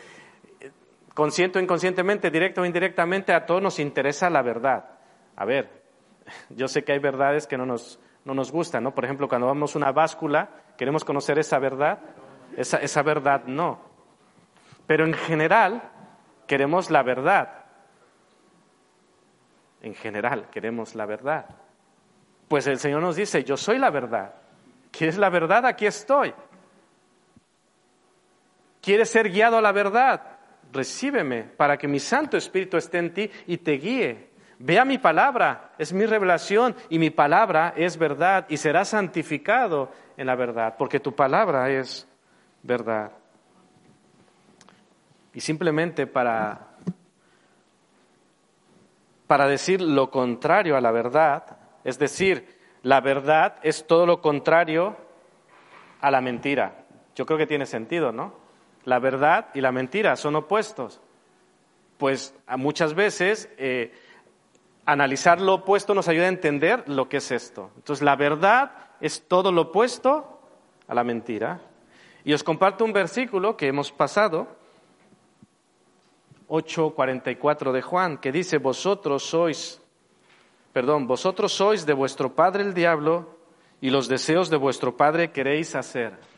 [1.19, 4.85] consciente o inconscientemente, directo o indirectamente, a todos nos interesa la verdad.
[5.35, 5.83] A ver,
[6.51, 8.95] yo sé que hay verdades que no nos, no nos gustan, ¿no?
[8.95, 11.99] Por ejemplo, cuando vamos a una báscula, queremos conocer esa verdad,
[12.57, 13.81] esa, esa verdad no.
[14.87, 15.83] Pero en general,
[16.47, 17.65] queremos la verdad.
[19.83, 21.47] En general, queremos la verdad.
[22.47, 24.37] Pues el Señor nos dice, yo soy la verdad.
[24.93, 25.67] ¿Quieres la verdad?
[25.67, 26.33] Aquí estoy.
[28.81, 30.38] ¿Quieres ser guiado a la verdad?
[30.73, 34.29] Recíbeme para que mi Santo Espíritu esté en ti y te guíe.
[34.59, 40.27] Vea mi palabra, es mi revelación y mi palabra es verdad y serás santificado en
[40.27, 42.09] la verdad, porque tu palabra es
[42.63, 43.13] verdad.
[45.33, 46.71] Y simplemente para,
[49.29, 54.97] para decir lo contrario a la verdad, es decir, la verdad es todo lo contrario
[56.01, 56.85] a la mentira.
[57.15, 58.48] Yo creo que tiene sentido, ¿no?
[58.89, 60.99] La verdad y la mentira son opuestos.
[61.99, 63.93] Pues muchas veces eh,
[64.87, 67.71] analizar lo opuesto nos ayuda a entender lo que es esto.
[67.77, 68.73] Entonces, la verdad
[69.03, 70.41] es todo lo opuesto
[70.87, 71.61] a la mentira.
[72.25, 74.49] Y os comparto un versículo que hemos pasado,
[76.49, 79.83] 8.44 de Juan, que dice, vosotros sois,
[80.73, 83.37] perdón, vosotros sois de vuestro padre el diablo
[83.83, 86.38] y los deseos de vuestro padre queréis hacer.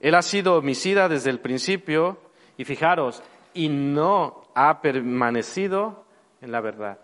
[0.00, 2.18] Él ha sido homicida desde el principio
[2.56, 3.22] y fijaros,
[3.54, 6.04] y no ha permanecido
[6.40, 6.98] en la verdad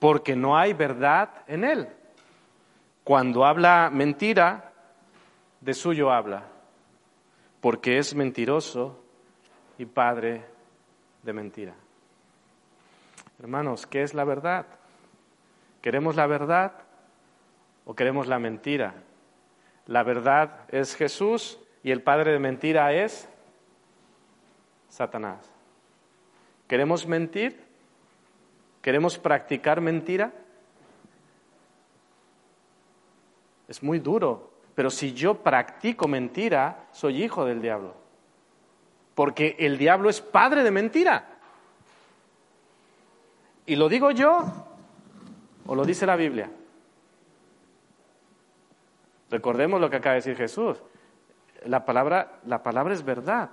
[0.00, 1.88] porque no hay verdad en él.
[3.04, 4.72] Cuando habla mentira,
[5.60, 6.44] de suyo habla,
[7.60, 8.98] porque es mentiroso
[9.78, 10.44] y padre
[11.22, 11.74] de mentira.
[13.38, 14.66] Hermanos, ¿qué es la verdad?
[15.82, 16.72] ¿Queremos la verdad
[17.84, 18.94] o queremos la mentira?
[19.90, 23.28] La verdad es Jesús y el padre de mentira es
[24.88, 25.50] Satanás.
[26.68, 27.60] ¿Queremos mentir?
[28.82, 30.32] ¿Queremos practicar mentira?
[33.66, 37.96] Es muy duro, pero si yo practico mentira, soy hijo del diablo.
[39.16, 41.26] Porque el diablo es padre de mentira.
[43.66, 44.44] ¿Y lo digo yo
[45.66, 46.48] o lo dice la Biblia?
[49.30, 50.82] Recordemos lo que acaba de decir Jesús.
[51.64, 53.50] La palabra, la palabra es verdad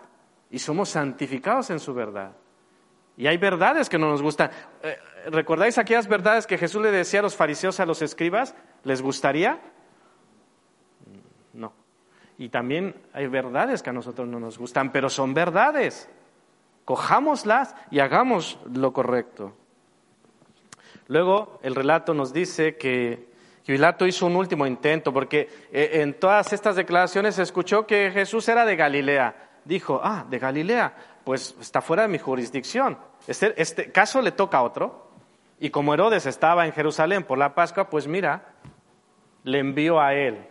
[0.49, 2.31] y somos santificados en su verdad.
[3.15, 4.51] Y hay verdades que no nos gustan.
[4.83, 8.55] Eh, ¿Recordáis aquellas verdades que Jesús le decía a los fariseos, a los escribas?
[8.83, 9.59] ¿Les gustaría?
[11.53, 11.73] No.
[12.37, 16.09] Y también hay verdades que a nosotros no nos gustan, pero son verdades.
[16.85, 19.53] Cojámoslas y hagamos lo correcto.
[21.07, 23.27] Luego el relato nos dice que
[23.67, 28.47] Pilato hizo un último intento, porque eh, en todas estas declaraciones se escuchó que Jesús
[28.47, 29.35] era de Galilea.
[29.65, 32.97] Dijo, ah, de Galilea, pues está fuera de mi jurisdicción.
[33.27, 35.09] Este, este, caso le toca a otro.
[35.59, 38.53] Y como Herodes estaba en Jerusalén por la Pascua, pues mira,
[39.43, 40.47] le envió a él.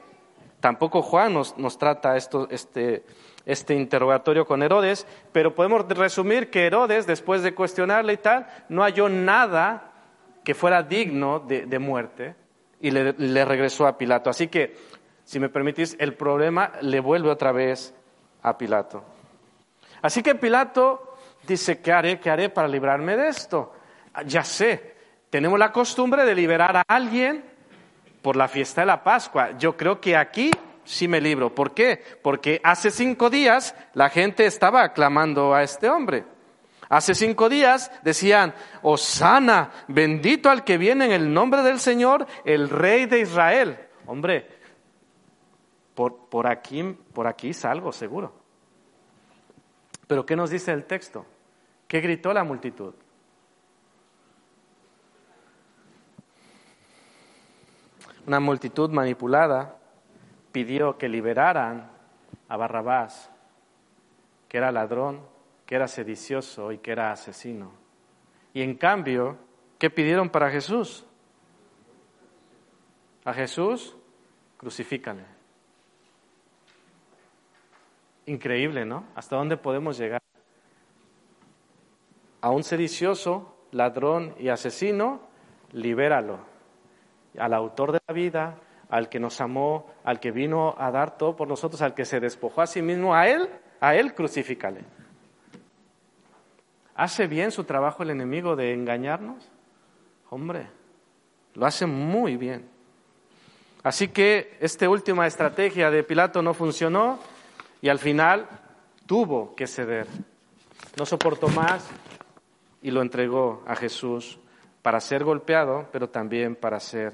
[0.60, 3.02] Tampoco Juan nos, nos trata este,
[3.46, 8.82] este interrogatorio con Herodes, pero podemos resumir que Herodes, después de cuestionarle y tal, no
[8.82, 9.92] halló nada
[10.44, 12.34] que fuera digno de muerte
[12.86, 14.30] y le, regresó a Pilato.
[14.30, 14.76] Así que,
[15.24, 17.92] si me permitís, el problema le vuelve otra vez
[18.42, 19.02] a Pilato.
[20.02, 22.20] Así que Pilato dice, ¿qué haré?
[22.20, 23.72] ¿Qué haré para librarme de esto?
[24.14, 24.94] Ah, ya sé,
[25.30, 27.44] tenemos la costumbre de liberar a alguien
[28.22, 29.58] por la fiesta de la Pascua.
[29.58, 30.52] Yo creo que aquí
[30.84, 31.52] sí me libro.
[31.52, 32.00] ¿Por qué?
[32.22, 36.24] Porque hace cinco días la gente estaba aclamando a este hombre.
[36.88, 42.68] Hace cinco días decían, Osana, bendito al que viene en el nombre del Señor, el
[42.68, 43.78] Rey de Israel.
[44.06, 44.48] Hombre,
[45.94, 46.82] por, por aquí,
[47.12, 48.32] por aquí salgo seguro.
[50.06, 51.26] Pero ¿qué nos dice el texto?
[51.88, 52.94] ¿Qué gritó la multitud?
[58.26, 59.76] Una multitud manipulada
[60.52, 61.90] pidió que liberaran
[62.48, 63.30] a Barrabás,
[64.48, 65.20] que era ladrón,
[65.66, 67.72] que era sedicioso y que era asesino.
[68.54, 69.36] Y en cambio,
[69.78, 71.04] ¿qué pidieron para Jesús?
[73.24, 73.96] A Jesús,
[74.56, 75.24] crucifícale.
[78.26, 79.04] Increíble, ¿no?
[79.14, 80.22] ¿Hasta dónde podemos llegar?
[82.40, 85.20] A un sedicioso, ladrón y asesino,
[85.72, 86.38] libéralo.
[87.38, 88.58] Al autor de la vida,
[88.88, 92.20] al que nos amó, al que vino a dar todo por nosotros, al que se
[92.20, 93.48] despojó a sí mismo, a él,
[93.80, 94.95] a él crucifícale.
[96.96, 99.50] ¿Hace bien su trabajo el enemigo de engañarnos?
[100.30, 100.68] Hombre,
[101.54, 102.68] lo hace muy bien.
[103.82, 107.18] Así que esta última estrategia de Pilato no funcionó
[107.82, 108.48] y al final
[109.04, 110.06] tuvo que ceder.
[110.98, 111.86] No soportó más
[112.80, 114.38] y lo entregó a Jesús
[114.80, 117.12] para ser golpeado, pero también para ser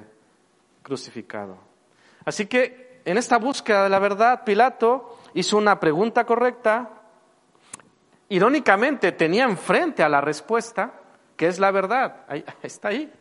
[0.82, 1.58] crucificado.
[2.24, 7.01] Así que en esta búsqueda de la verdad, Pilato hizo una pregunta correcta,
[8.32, 10.94] irónicamente tenía enfrente a la respuesta,
[11.36, 12.24] que es la verdad,
[12.62, 13.12] está ahí.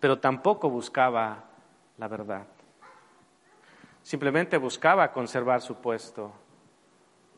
[0.00, 1.44] Pero tampoco buscaba
[1.98, 2.44] la verdad.
[4.02, 6.32] Simplemente buscaba conservar su puesto,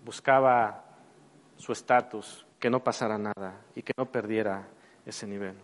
[0.02, 0.82] buscaba
[1.56, 4.66] su estatus, que no pasara nada y que no perdiera
[5.04, 5.56] ese nivel.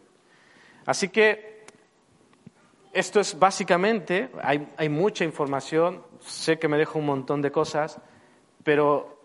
[0.85, 1.65] Así que
[2.93, 7.99] esto es básicamente, hay mucha información, sé que me dejo un montón de cosas,
[8.63, 9.20] pero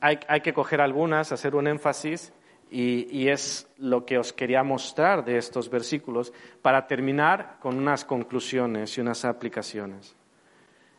[0.00, 2.32] hay, que coger algunas, hacer un énfasis
[2.70, 6.32] y, es lo que os quería mostrar de estos versículos
[6.62, 10.14] para terminar con unas conclusiones y unas aplicaciones.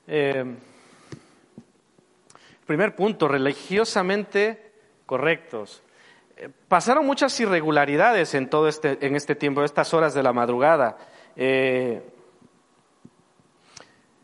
[0.07, 0.43] Eh,
[2.65, 4.71] primer punto, religiosamente
[5.05, 5.83] correctos.
[6.37, 10.97] Eh, pasaron muchas irregularidades en todo este, en este tiempo, estas horas de la madrugada.
[11.35, 12.01] Eh,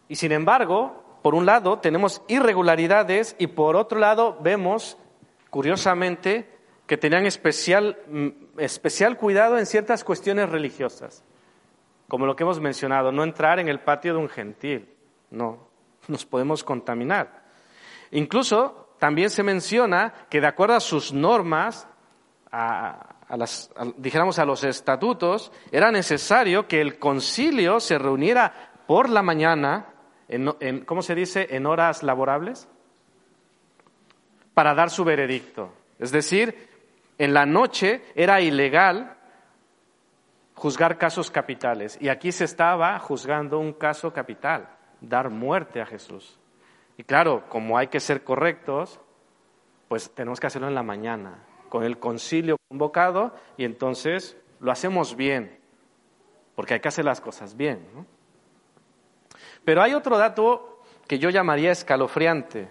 [0.08, 4.96] y sin embargo, por un lado, tenemos irregularidades y por otro lado, vemos,
[5.50, 6.48] curiosamente,
[6.86, 11.24] que tenían especial, mm, especial cuidado en ciertas cuestiones religiosas,
[12.08, 14.88] como lo que hemos mencionado, no entrar en el patio de un gentil,
[15.32, 15.68] no,
[16.08, 17.42] nos podemos contaminar.
[18.12, 21.88] Incluso también se menciona que de acuerdo a sus normas,
[22.52, 29.24] a, las, dijéramos a los estatutos, era necesario que el concilio se reuniera por la
[29.24, 29.95] mañana
[30.28, 32.68] en, ¿cómo se dice?, en horas laborables,
[34.54, 35.74] para dar su veredicto.
[36.00, 36.70] Es decir,
[37.18, 39.18] en la noche era ilegal
[40.56, 41.98] juzgar casos capitales.
[42.02, 44.70] Y aquí se estaba juzgando un caso capital,
[45.02, 46.40] dar muerte a Jesús.
[46.98, 49.00] Y claro, como hay que ser correctos,
[49.88, 55.16] pues tenemos que hacerlo en la mañana, con el concilio convocado, y entonces lo hacemos
[55.16, 55.60] bien,
[56.56, 57.86] porque hay que hacer las cosas bien.
[57.94, 58.06] ¿no?
[59.66, 62.70] Pero hay otro dato que yo llamaría escalofriante.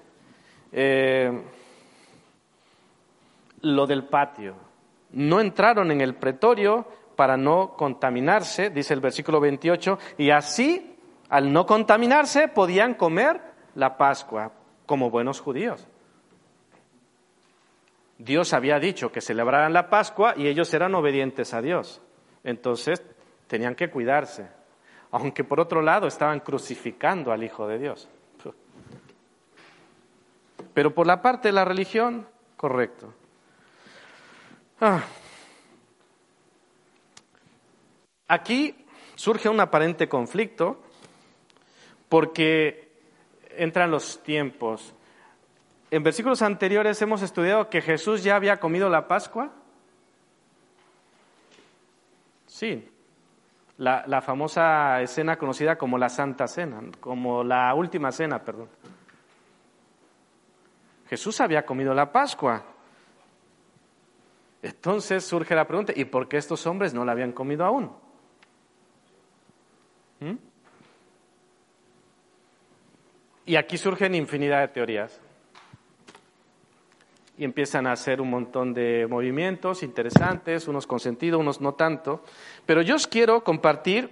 [0.72, 1.42] Eh,
[3.62, 4.54] lo del patio.
[5.12, 6.86] No entraron en el pretorio
[7.16, 10.96] para no contaminarse, dice el versículo 28, y así,
[11.28, 13.40] al no contaminarse, podían comer
[13.74, 14.52] la Pascua
[14.86, 15.86] como buenos judíos.
[18.18, 22.00] Dios había dicho que celebraran la Pascua y ellos eran obedientes a Dios.
[22.42, 23.02] Entonces,
[23.46, 24.48] tenían que cuidarse
[25.14, 28.08] aunque por otro lado estaban crucificando al Hijo de Dios.
[30.74, 33.14] Pero por la parte de la religión, correcto.
[34.80, 35.04] Ah.
[38.26, 38.74] Aquí
[39.14, 40.82] surge un aparente conflicto
[42.08, 42.92] porque
[43.50, 44.94] entran los tiempos.
[45.92, 49.52] En versículos anteriores hemos estudiado que Jesús ya había comido la Pascua.
[52.48, 52.90] Sí,
[53.78, 58.68] la, famosa escena conocida como la Santa Cena, como la Última Cena, perdón.
[61.08, 62.64] Jesús había comido la Pascua.
[64.62, 67.92] Entonces surge la pregunta, ¿y por qué estos hombres no la habían comido aún?
[70.20, 70.36] ¿Mm?
[73.46, 75.20] Y aquí surgen infinidad de teorías
[77.36, 82.22] y empiezan a hacer un montón de movimientos interesantes, unos con sentido, unos no tanto.
[82.64, 84.10] Pero yo os quiero compartir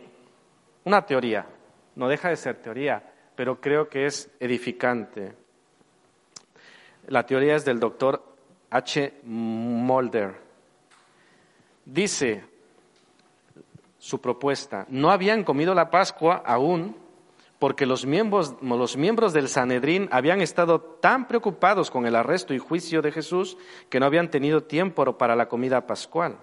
[0.84, 1.46] una teoría.
[1.94, 5.34] No deja de ser teoría, pero creo que es edificante.
[7.06, 8.24] La teoría es del doctor
[8.70, 9.14] H.
[9.24, 10.34] Mulder.
[11.84, 12.44] Dice
[13.98, 16.96] su propuesta, no habían comido la Pascua aún
[17.62, 22.58] porque los miembros, los miembros del Sanedrín habían estado tan preocupados con el arresto y
[22.58, 23.56] juicio de Jesús
[23.88, 26.38] que no habían tenido tiempo para la comida pascual.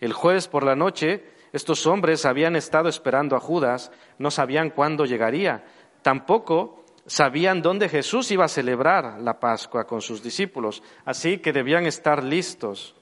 [0.00, 5.04] El jueves por la noche, estos hombres habían estado esperando a Judas, no sabían cuándo
[5.04, 5.64] llegaría,
[6.02, 11.86] tampoco sabían dónde Jesús iba a celebrar la Pascua con sus discípulos, así que debían
[11.86, 12.96] estar listos,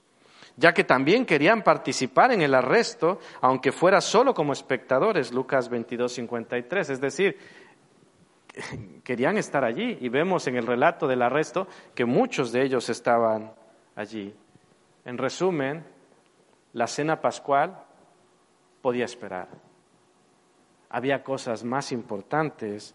[0.56, 6.12] ya que también querían participar en el arresto, aunque fuera solo como espectadores, Lucas 22,
[6.12, 6.90] 53.
[6.90, 7.38] Es decir,
[9.04, 13.52] querían estar allí y vemos en el relato del arresto que muchos de ellos estaban
[13.96, 14.34] allí.
[15.04, 15.84] En resumen,
[16.72, 17.84] la cena pascual
[18.80, 19.48] podía esperar.
[20.90, 22.94] Había cosas más importantes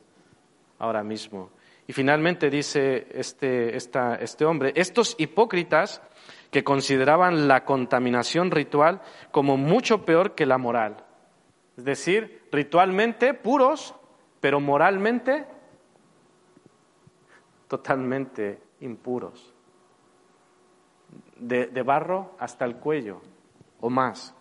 [0.78, 1.52] ahora mismo.
[1.88, 6.02] Y finalmente dice este, este hombre, estos hipócritas
[6.52, 11.04] que consideraban la contaminación ritual como mucho peor que la moral.
[11.78, 13.96] Es decir, ritualmente puros,
[14.40, 15.46] pero moralmente
[17.68, 19.54] totalmente impuros.
[21.38, 23.22] De, de, barro hasta el cuello
[23.80, 24.36] o más.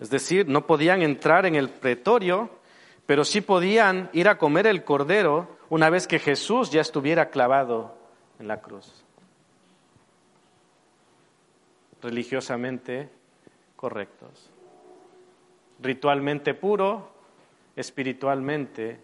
[0.00, 2.48] Es decir, no podían entrar en el pretorio,
[3.04, 7.94] pero sí podían ir a comer el cordero una vez que Jesús ya estuviera clavado
[8.38, 9.04] en la cruz.
[12.02, 13.08] Religiosamente
[13.76, 14.50] correctos.
[15.80, 17.10] Ritualmente puro,
[17.76, 19.00] espiritualmente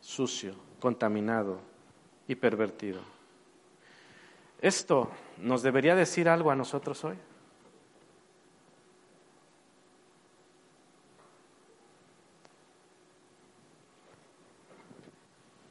[0.00, 1.60] sucio, contaminado
[2.26, 3.00] y pervertido.
[4.60, 7.16] ¿Esto nos debería decir algo a nosotros hoy?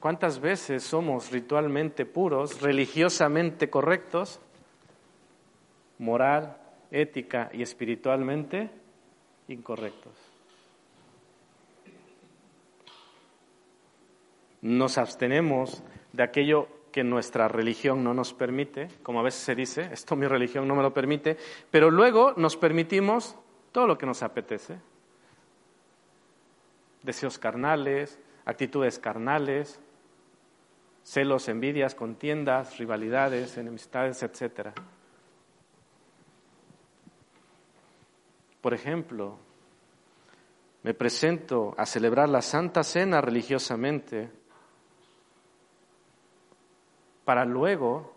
[0.01, 4.41] ¿Cuántas veces somos ritualmente puros, religiosamente correctos,
[6.02, 6.58] moral,
[6.89, 8.70] ética y espiritualmente
[9.47, 10.14] incorrectos?
[14.62, 19.89] Nos abstenemos de aquello que nuestra religión no nos permite, como a veces se dice,
[19.93, 21.38] esto mi religión no me lo permite,
[21.70, 23.36] pero luego nos permitimos
[23.72, 24.78] todo lo que nos apetece.
[27.02, 29.80] Deseos carnales, actitudes carnales,
[31.04, 34.74] celos, envidias, contiendas, rivalidades, enemistades, etc.
[38.62, 39.38] Por ejemplo,
[40.84, 44.32] me presento a celebrar la Santa Cena religiosamente
[47.26, 48.14] para luego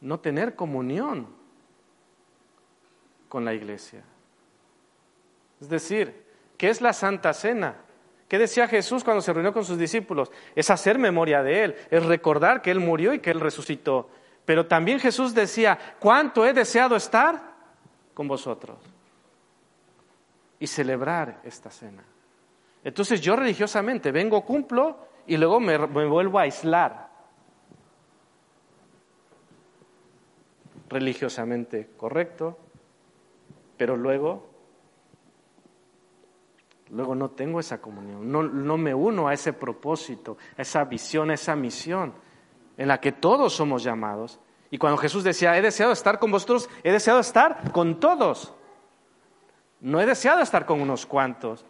[0.00, 1.28] no tener comunión
[3.28, 4.02] con la iglesia.
[5.60, 7.76] Es decir, ¿qué es la Santa Cena?
[8.28, 10.30] ¿Qué decía Jesús cuando se reunió con sus discípulos?
[10.54, 14.08] Es hacer memoria de Él, es recordar que Él murió y que Él resucitó.
[14.44, 17.54] Pero también Jesús decía, ¿cuánto he deseado estar
[18.12, 18.93] con vosotros?
[20.64, 22.02] Y celebrar esta cena.
[22.82, 24.96] Entonces yo religiosamente vengo, cumplo
[25.26, 27.10] y luego me, vuelvo a aislar.
[30.88, 32.56] Religiosamente correcto,
[33.76, 34.48] pero luego
[36.88, 41.28] luego no tengo esa comunión, no, no, me uno a ese propósito, a esa visión,
[41.30, 42.14] a esa misión
[42.78, 44.40] en la que todos somos llamados.
[44.70, 48.54] Y cuando Jesús decía, he deseado estar con vosotros, he deseado estar con todos.
[49.84, 51.62] No he deseado estar con unos cuantos.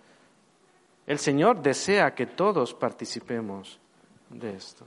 [1.05, 3.81] El Señor desea que todos participemos
[4.31, 4.87] de esto.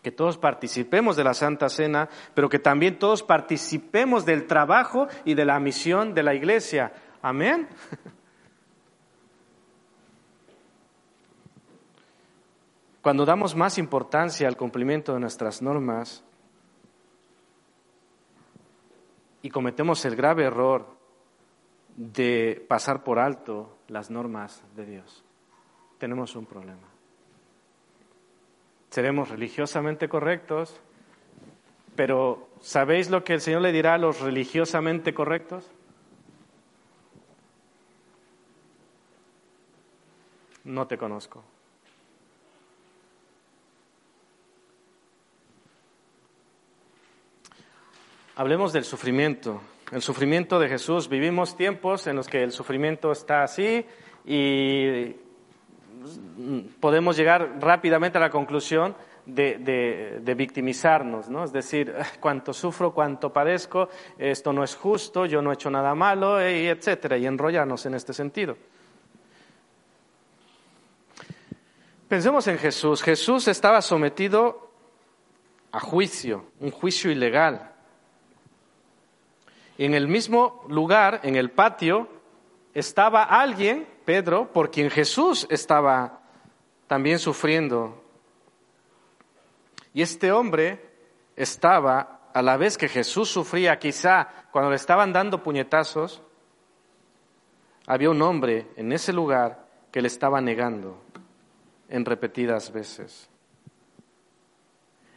[0.00, 5.34] Que todos participemos de la Santa Cena, pero que también todos participemos del trabajo y
[5.34, 6.92] de la misión de la Iglesia.
[7.20, 7.66] Amén.
[13.02, 16.22] Cuando damos más importancia al cumplimiento de nuestras normas
[19.42, 20.97] y cometemos el grave error
[21.98, 25.24] de pasar por alto las normas de Dios,
[25.98, 26.86] tenemos un problema.
[28.88, 30.80] Seremos religiosamente correctos,
[31.96, 35.68] pero ¿sabéis lo que el Señor le dirá a los religiosamente correctos?
[40.62, 41.42] No te conozco.
[48.36, 49.60] Hablemos del sufrimiento.
[49.90, 51.08] El sufrimiento de Jesús.
[51.08, 53.86] Vivimos tiempos en los que el sufrimiento está así
[54.26, 55.16] y
[56.80, 61.44] podemos llegar rápidamente a la conclusión de, victimizarnos, ¿no?
[61.44, 65.70] Es decir, ah, cuánto sufro, cuánto padezco, esto no es justo, yo no he hecho
[65.70, 68.56] nada malo, y etcétera, y enrollarnos en este sentido.
[72.08, 73.02] Pensemos en Jesús.
[73.02, 74.70] Jesús estaba sometido
[75.72, 77.74] a juicio, un juicio ilegal.
[79.78, 82.08] En el mismo lugar, en el patio,
[82.74, 86.20] estaba alguien, Pedro, por quien Jesús estaba
[86.88, 88.02] también sufriendo.
[89.94, 90.84] Y este hombre
[91.36, 96.22] estaba, a la vez que Jesús sufría, quizá cuando le estaban dando puñetazos,
[97.86, 101.00] había un hombre en ese lugar que le estaba negando
[101.88, 103.30] en repetidas veces.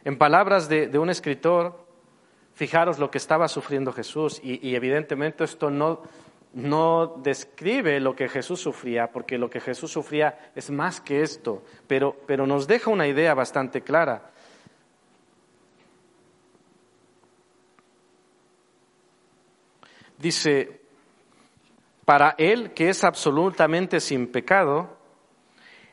[0.04, 1.84] En palabras de, de un escritor,
[2.54, 6.02] Fijaros lo que estaba sufriendo Jesús y, evidentemente esto no,
[6.52, 11.62] no describe lo que Jesús sufría, porque lo que Jesús sufría es más que esto,
[11.86, 14.30] pero, pero nos deja una idea bastante clara.
[20.18, 20.80] Dice,
[22.04, 24.98] Para él, que es absolutamente sin pecado,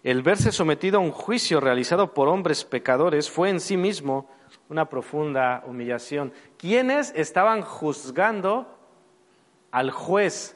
[0.04, 4.30] el verse sometido a un juicio realizado por hombres pecadores fue en sí mismo
[4.70, 6.32] una profunda humillación.
[6.58, 8.78] ¿Quiénes estaban juzgando
[9.72, 10.56] al juez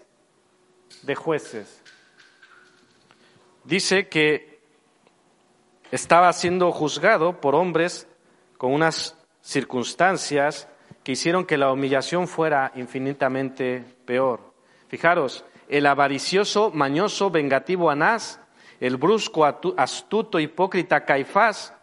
[1.01, 1.81] de jueces?
[3.63, 4.61] Dice que
[5.91, 8.07] estaba siendo juzgado por hombres
[8.57, 10.67] con unas circunstancias
[11.03, 14.53] que hicieron que la humillación fuera infinitamente peor.
[14.87, 18.39] Fijaros, el avaricioso, mañoso, vengativo Anás,
[18.79, 21.73] el brusco, astuto, hipócrita Caifás,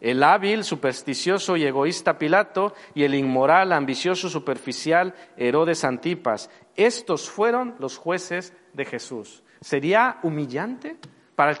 [0.00, 6.50] el hábil, supersticioso y egoísta Pilato y el inmoral, ambicioso, superficial Herodes Antipas.
[6.74, 9.42] Estos fueron los jueces de Jesús.
[9.60, 10.96] ¿Sería humillante
[11.34, 11.58] para,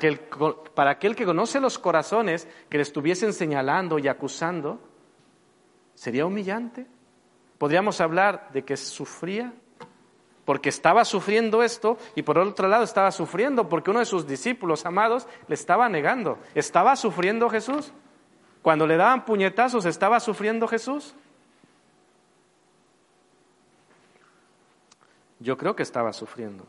[0.74, 4.80] para aquel que conoce los corazones que le estuviesen señalando y acusando?
[5.94, 6.86] ¿Sería humillante?
[7.58, 9.52] ¿Podríamos hablar de que sufría?
[10.50, 14.84] porque estaba sufriendo esto y por otro lado estaba sufriendo porque uno de sus discípulos
[14.84, 16.40] amados le estaba negando.
[16.56, 17.92] ¿Estaba sufriendo Jesús?
[18.62, 21.14] Cuando le daban puñetazos, ¿estaba sufriendo Jesús?
[25.38, 26.64] Yo creo que estaba sufriendo.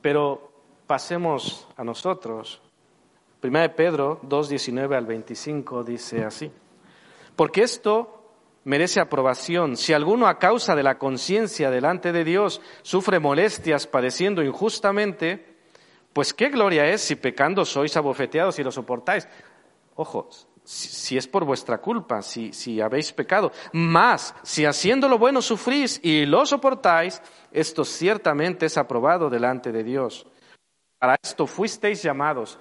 [0.00, 0.52] Pero
[0.86, 2.60] pasemos a nosotros.
[3.40, 6.52] Primera de Pedro 2, 19 al 25 dice así.
[7.34, 8.22] Porque esto
[8.64, 9.76] merece aprobación.
[9.76, 15.51] Si alguno a causa de la conciencia delante de Dios sufre molestias padeciendo injustamente,
[16.12, 19.28] pues qué gloria es si pecando sois abofeteados y lo soportáis.
[19.94, 20.28] Ojo,
[20.64, 23.52] si, es por vuestra culpa, si, si habéis pecado.
[23.72, 29.82] Más, si haciendo lo bueno sufrís y lo soportáis, esto ciertamente es aprobado delante de
[29.84, 30.26] Dios.
[30.98, 32.58] Para esto fuisteis llamados.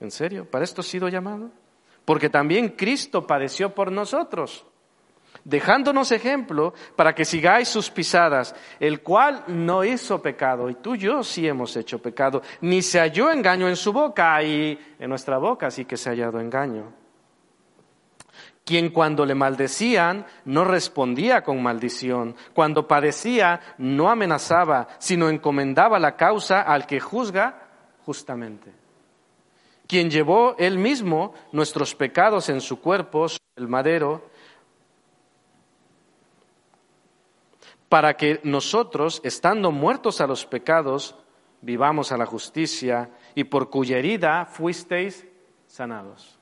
[0.00, 0.48] ¿En serio?
[0.48, 1.50] ¿Para esto he sido llamado?
[2.08, 4.64] porque también Cristo padeció por nosotros,
[5.48, 10.98] dejándonos ejemplo para que sigáis sus pisadas, el cual no hizo pecado, y tú y
[10.98, 15.38] yo sí hemos hecho pecado, ni se halló engaño en su boca, y en nuestra
[15.38, 16.92] boca sí que se ha hallado engaño.
[18.62, 26.16] Quien cuando le maldecían no respondía con maldición, cuando padecía no amenazaba, sino encomendaba la
[26.16, 27.62] causa al que juzga
[28.04, 28.70] justamente.
[29.86, 34.28] Quien llevó él mismo nuestros pecados en su cuerpo, el madero,
[37.88, 41.16] para que nosotros, estando muertos a los pecados,
[41.60, 45.26] vivamos a la justicia y por cuya herida fuisteis
[45.66, 46.38] sanados.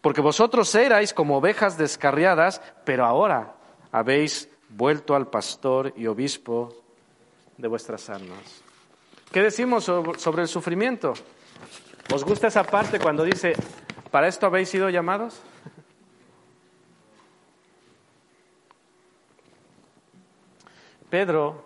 [0.00, 3.56] Porque vosotros erais como ovejas descarriadas, pero ahora
[3.90, 6.72] habéis vuelto al pastor y obispo
[7.56, 8.62] de vuestras almas.
[9.32, 11.14] ¿Qué decimos sobre el sufrimiento?
[12.14, 13.54] ¿Os gusta esa parte cuando dice,
[14.10, 15.40] ¿para esto habéis sido llamados?
[21.08, 21.64] Pedro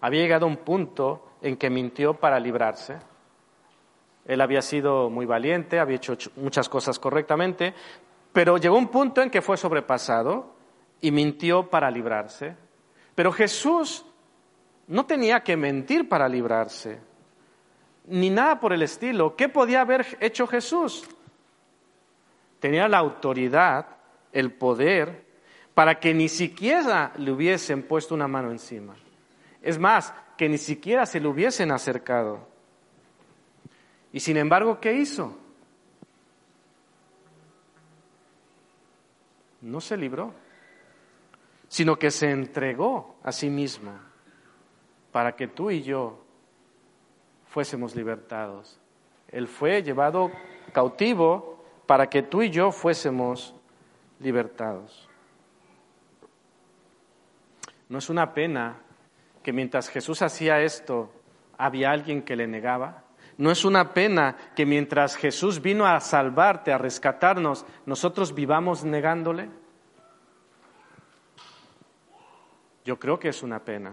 [0.00, 2.98] había llegado a un punto en que mintió para librarse.
[4.26, 7.74] Él había sido muy valiente, había hecho muchas cosas correctamente,
[8.32, 10.54] pero llegó un punto en que fue sobrepasado
[11.00, 12.54] y mintió para librarse.
[13.14, 14.04] Pero Jesús
[14.86, 17.10] no tenía que mentir para librarse
[18.10, 19.36] ni nada por el estilo.
[19.36, 21.04] ¿Qué podía haber hecho Jesús?
[22.58, 23.86] Tenía la autoridad,
[24.32, 25.24] el poder,
[25.80, 28.94] para que ni siquiera le hubiesen puesto una mano encima.
[29.62, 32.46] Es más, que ni siquiera se le hubiesen acercado.
[34.12, 35.38] Y sin embargo, ¿qué hizo?
[39.62, 40.34] No se libró,
[41.66, 43.98] sino que se entregó a sí mismo
[45.12, 46.22] para que tú y yo
[47.46, 48.78] fuésemos libertados.
[49.28, 50.30] Él fue llevado
[50.74, 53.54] cautivo para que tú y yo fuésemos
[54.18, 55.09] libertados.
[57.90, 58.76] No es una pena
[59.42, 61.12] que mientras Jesús hacía esto,
[61.58, 63.02] había alguien que le negaba.
[63.36, 69.50] No es una pena que mientras Jesús vino a salvarte, a rescatarnos, nosotros vivamos negándole.
[72.84, 73.92] Yo creo que es una pena.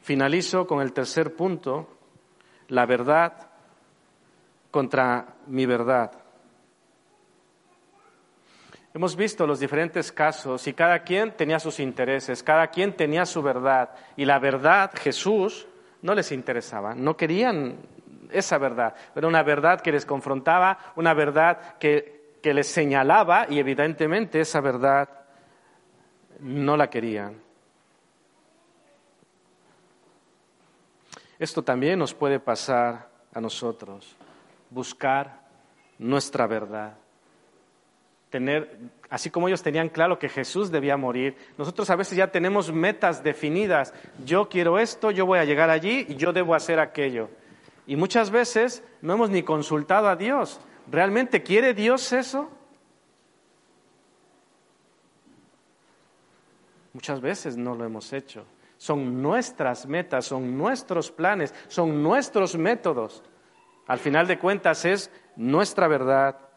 [0.00, 1.98] Finalizo con el tercer punto
[2.68, 3.50] la verdad
[4.70, 6.12] contra mi verdad.
[8.94, 13.42] Hemos visto los diferentes casos y cada quien tenía sus intereses, cada quien tenía su
[13.42, 15.66] verdad y la verdad, Jesús,
[16.02, 17.76] no les interesaba, no querían
[18.30, 23.58] esa verdad, era una verdad que les confrontaba, una verdad que, que les señalaba y
[23.58, 25.08] evidentemente esa verdad
[26.40, 27.40] no la querían.
[31.38, 34.16] Esto también nos puede pasar a nosotros,
[34.70, 35.42] buscar
[35.98, 36.94] nuestra verdad.
[38.30, 42.72] Tener, así como ellos tenían claro que Jesús debía morir, nosotros a veces ya tenemos
[42.72, 43.94] metas definidas.
[44.24, 47.28] Yo quiero esto, yo voy a llegar allí y yo debo hacer aquello.
[47.86, 50.60] Y muchas veces no hemos ni consultado a Dios.
[50.90, 52.50] ¿Realmente quiere Dios eso?
[56.92, 58.44] Muchas veces no lo hemos hecho.
[58.76, 63.22] Son nuestras metas, son nuestros planes, son nuestros métodos.
[63.86, 66.47] Al final de cuentas es nuestra verdad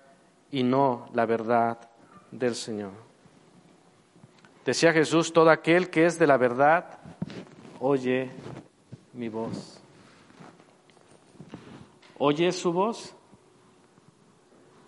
[0.51, 1.89] y no la verdad
[2.31, 2.91] del Señor.
[4.65, 6.99] Decía Jesús, todo aquel que es de la verdad,
[7.79, 8.29] oye
[9.13, 9.81] mi voz.
[12.17, 13.15] ¿Oye su voz?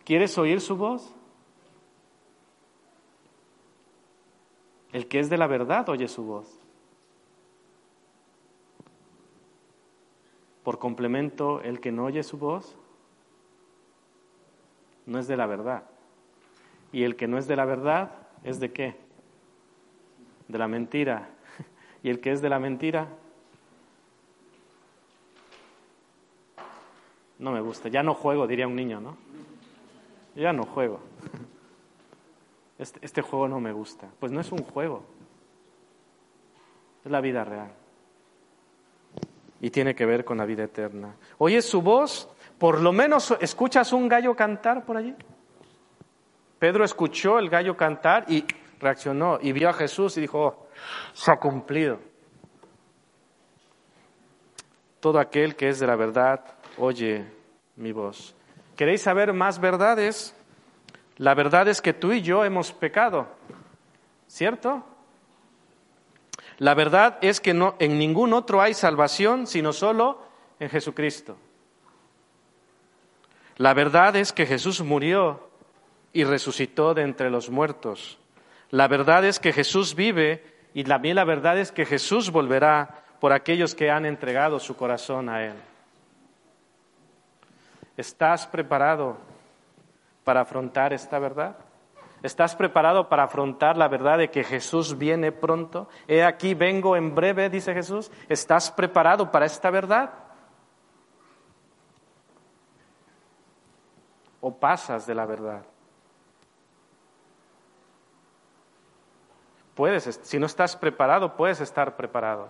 [0.05, 1.11] ¿Quieres oír su voz?
[4.91, 6.47] El que es de la verdad oye su voz.
[10.64, 12.78] Por complemento, el que no oye su voz
[15.06, 15.84] no es de la verdad.
[16.91, 18.12] Y el que no es de la verdad
[18.43, 18.95] es de qué?
[20.47, 21.30] De la mentira.
[22.04, 23.08] Y el que es de la mentira
[27.39, 27.89] no me gusta.
[27.89, 29.18] Ya no juego, diría un niño, ¿no?
[30.36, 30.99] Ya no juego.
[32.80, 34.10] Este, este, juego no me gusta.
[34.20, 35.04] Pues no es un juego.
[37.06, 37.72] Es la vida real.
[39.62, 41.16] Y tiene que ver con la vida eterna.
[41.38, 42.28] ¿Oyes su voz?
[42.64, 45.14] Por lo menos escuchas un gallo cantar por allí.
[46.59, 48.45] Pedro escuchó el gallo cantar y
[48.80, 50.68] reaccionó y vio a Jesús y dijo, oh,
[51.11, 51.99] se ha cumplido.
[55.01, 56.39] Todo aquel que es de la verdad
[56.78, 57.26] oye
[57.76, 58.34] mi voz.
[58.78, 60.34] ¿Queréis saber más verdades?
[61.18, 63.28] La verdad es que tú y yo hemos pecado,
[64.28, 64.86] ¿cierto?
[66.59, 70.22] La verdad es que no, en ningún otro hay salvación sino solo
[70.61, 71.36] en Jesucristo.
[73.58, 75.49] La verdad es que Jesús murió
[76.12, 78.20] y resucitó de entre los muertos.
[78.70, 80.43] La verdad es que Jesús vive
[80.74, 85.30] y también la verdad es que Jesús volverá por aquellos que han entregado su corazón
[85.30, 85.56] a Él.
[87.95, 89.18] ¿Estás preparado
[90.24, 91.56] para afrontar esta verdad?
[92.24, 95.89] ¿Estás preparado para afrontar la verdad de que Jesús viene pronto?
[96.08, 98.10] He aquí, vengo en breve, dice Jesús.
[98.30, 100.10] ¿Estás preparado para esta verdad?
[104.46, 105.64] ¿O pasas de la verdad?
[109.74, 112.50] Puedes, si no estás preparado, puedes estar preparado.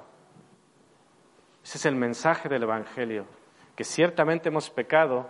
[1.63, 3.27] Ese es el mensaje del Evangelio,
[3.75, 5.29] que ciertamente hemos pecado,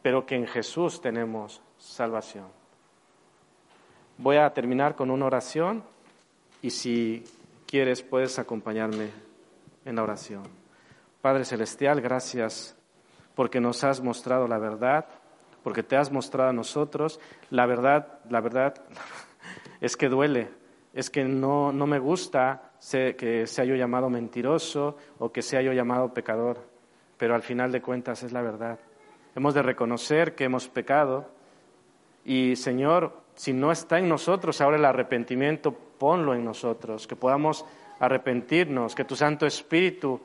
[0.00, 2.46] pero que en Jesús tenemos salvación.
[4.16, 5.84] Voy a terminar con una oración
[6.62, 7.24] y si
[7.66, 9.10] quieres puedes acompañarme
[9.84, 10.44] en la oración.
[11.20, 12.74] Padre Celestial, gracias
[13.34, 15.04] porque nos has mostrado la verdad,
[15.62, 17.20] porque te has mostrado a nosotros.
[17.50, 18.74] La verdad, la verdad
[19.80, 20.48] es que duele,
[20.94, 25.72] es que no, no me gusta que sea yo llamado mentiroso o que sea yo
[25.72, 26.58] llamado pecador,
[27.16, 28.78] pero al final de cuentas es la verdad.
[29.36, 31.28] Hemos de reconocer que hemos pecado
[32.24, 37.64] y Señor, si no está en nosotros ahora el arrepentimiento, ponlo en nosotros, que podamos
[37.98, 40.20] arrepentirnos, que tu Santo Espíritu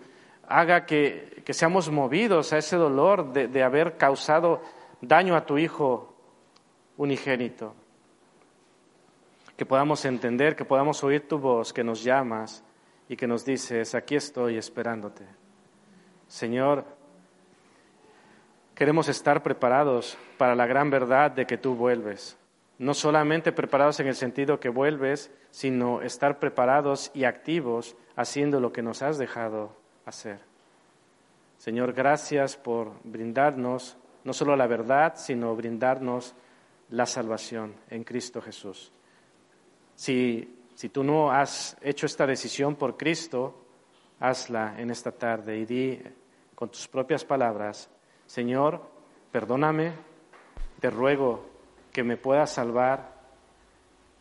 [0.48, 4.62] haga que, seamos movidos a ese dolor de, de haber causado
[5.02, 6.14] daño a tu Hijo
[6.98, 7.74] unigénito.
[9.58, 12.64] Que podamos entender, que podamos oír tu voz, que nos llamas
[13.08, 15.26] y que nos dices, aquí estoy esperándote.
[16.28, 16.86] Señor,
[18.76, 22.38] Queremos estar preparados para la gran verdad de que tú vuelves.
[22.78, 28.74] No solamente preparados en el sentido que vuelves, sino estar preparados y activos haciendo lo
[28.74, 30.40] que nos has dejado hacer.
[31.58, 33.96] Señor, gracias por brindarnos
[34.26, 36.34] no solo la verdad, sino brindarnos
[36.90, 38.92] la salvación en Cristo Jesús.
[39.96, 43.66] Si, si tú no has hecho esta decisión por Cristo,
[44.20, 46.02] hazla en esta tarde y di
[46.56, 47.90] con tus propias palabras,
[48.26, 48.82] Señor,
[49.32, 49.94] perdóname,
[50.80, 51.46] te ruego
[51.94, 53.14] que me puedas salvar,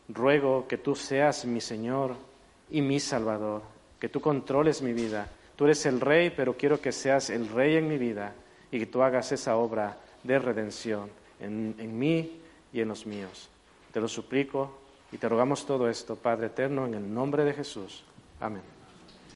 [0.07, 2.15] ruego que tú seas mi Señor
[2.69, 3.63] y mi Salvador,
[3.99, 5.27] que tú controles mi vida.
[5.55, 8.35] Tú eres el Rey, pero quiero que seas el Rey en mi vida
[8.75, 11.09] y que tú hagas esa obra de redención
[11.39, 12.41] en, en mí
[12.73, 13.47] y en los míos.
[13.93, 14.69] Te lo suplico
[15.13, 18.03] y te rogamos todo esto, Padre eterno, en el nombre de Jesús.
[18.41, 18.74] Amén.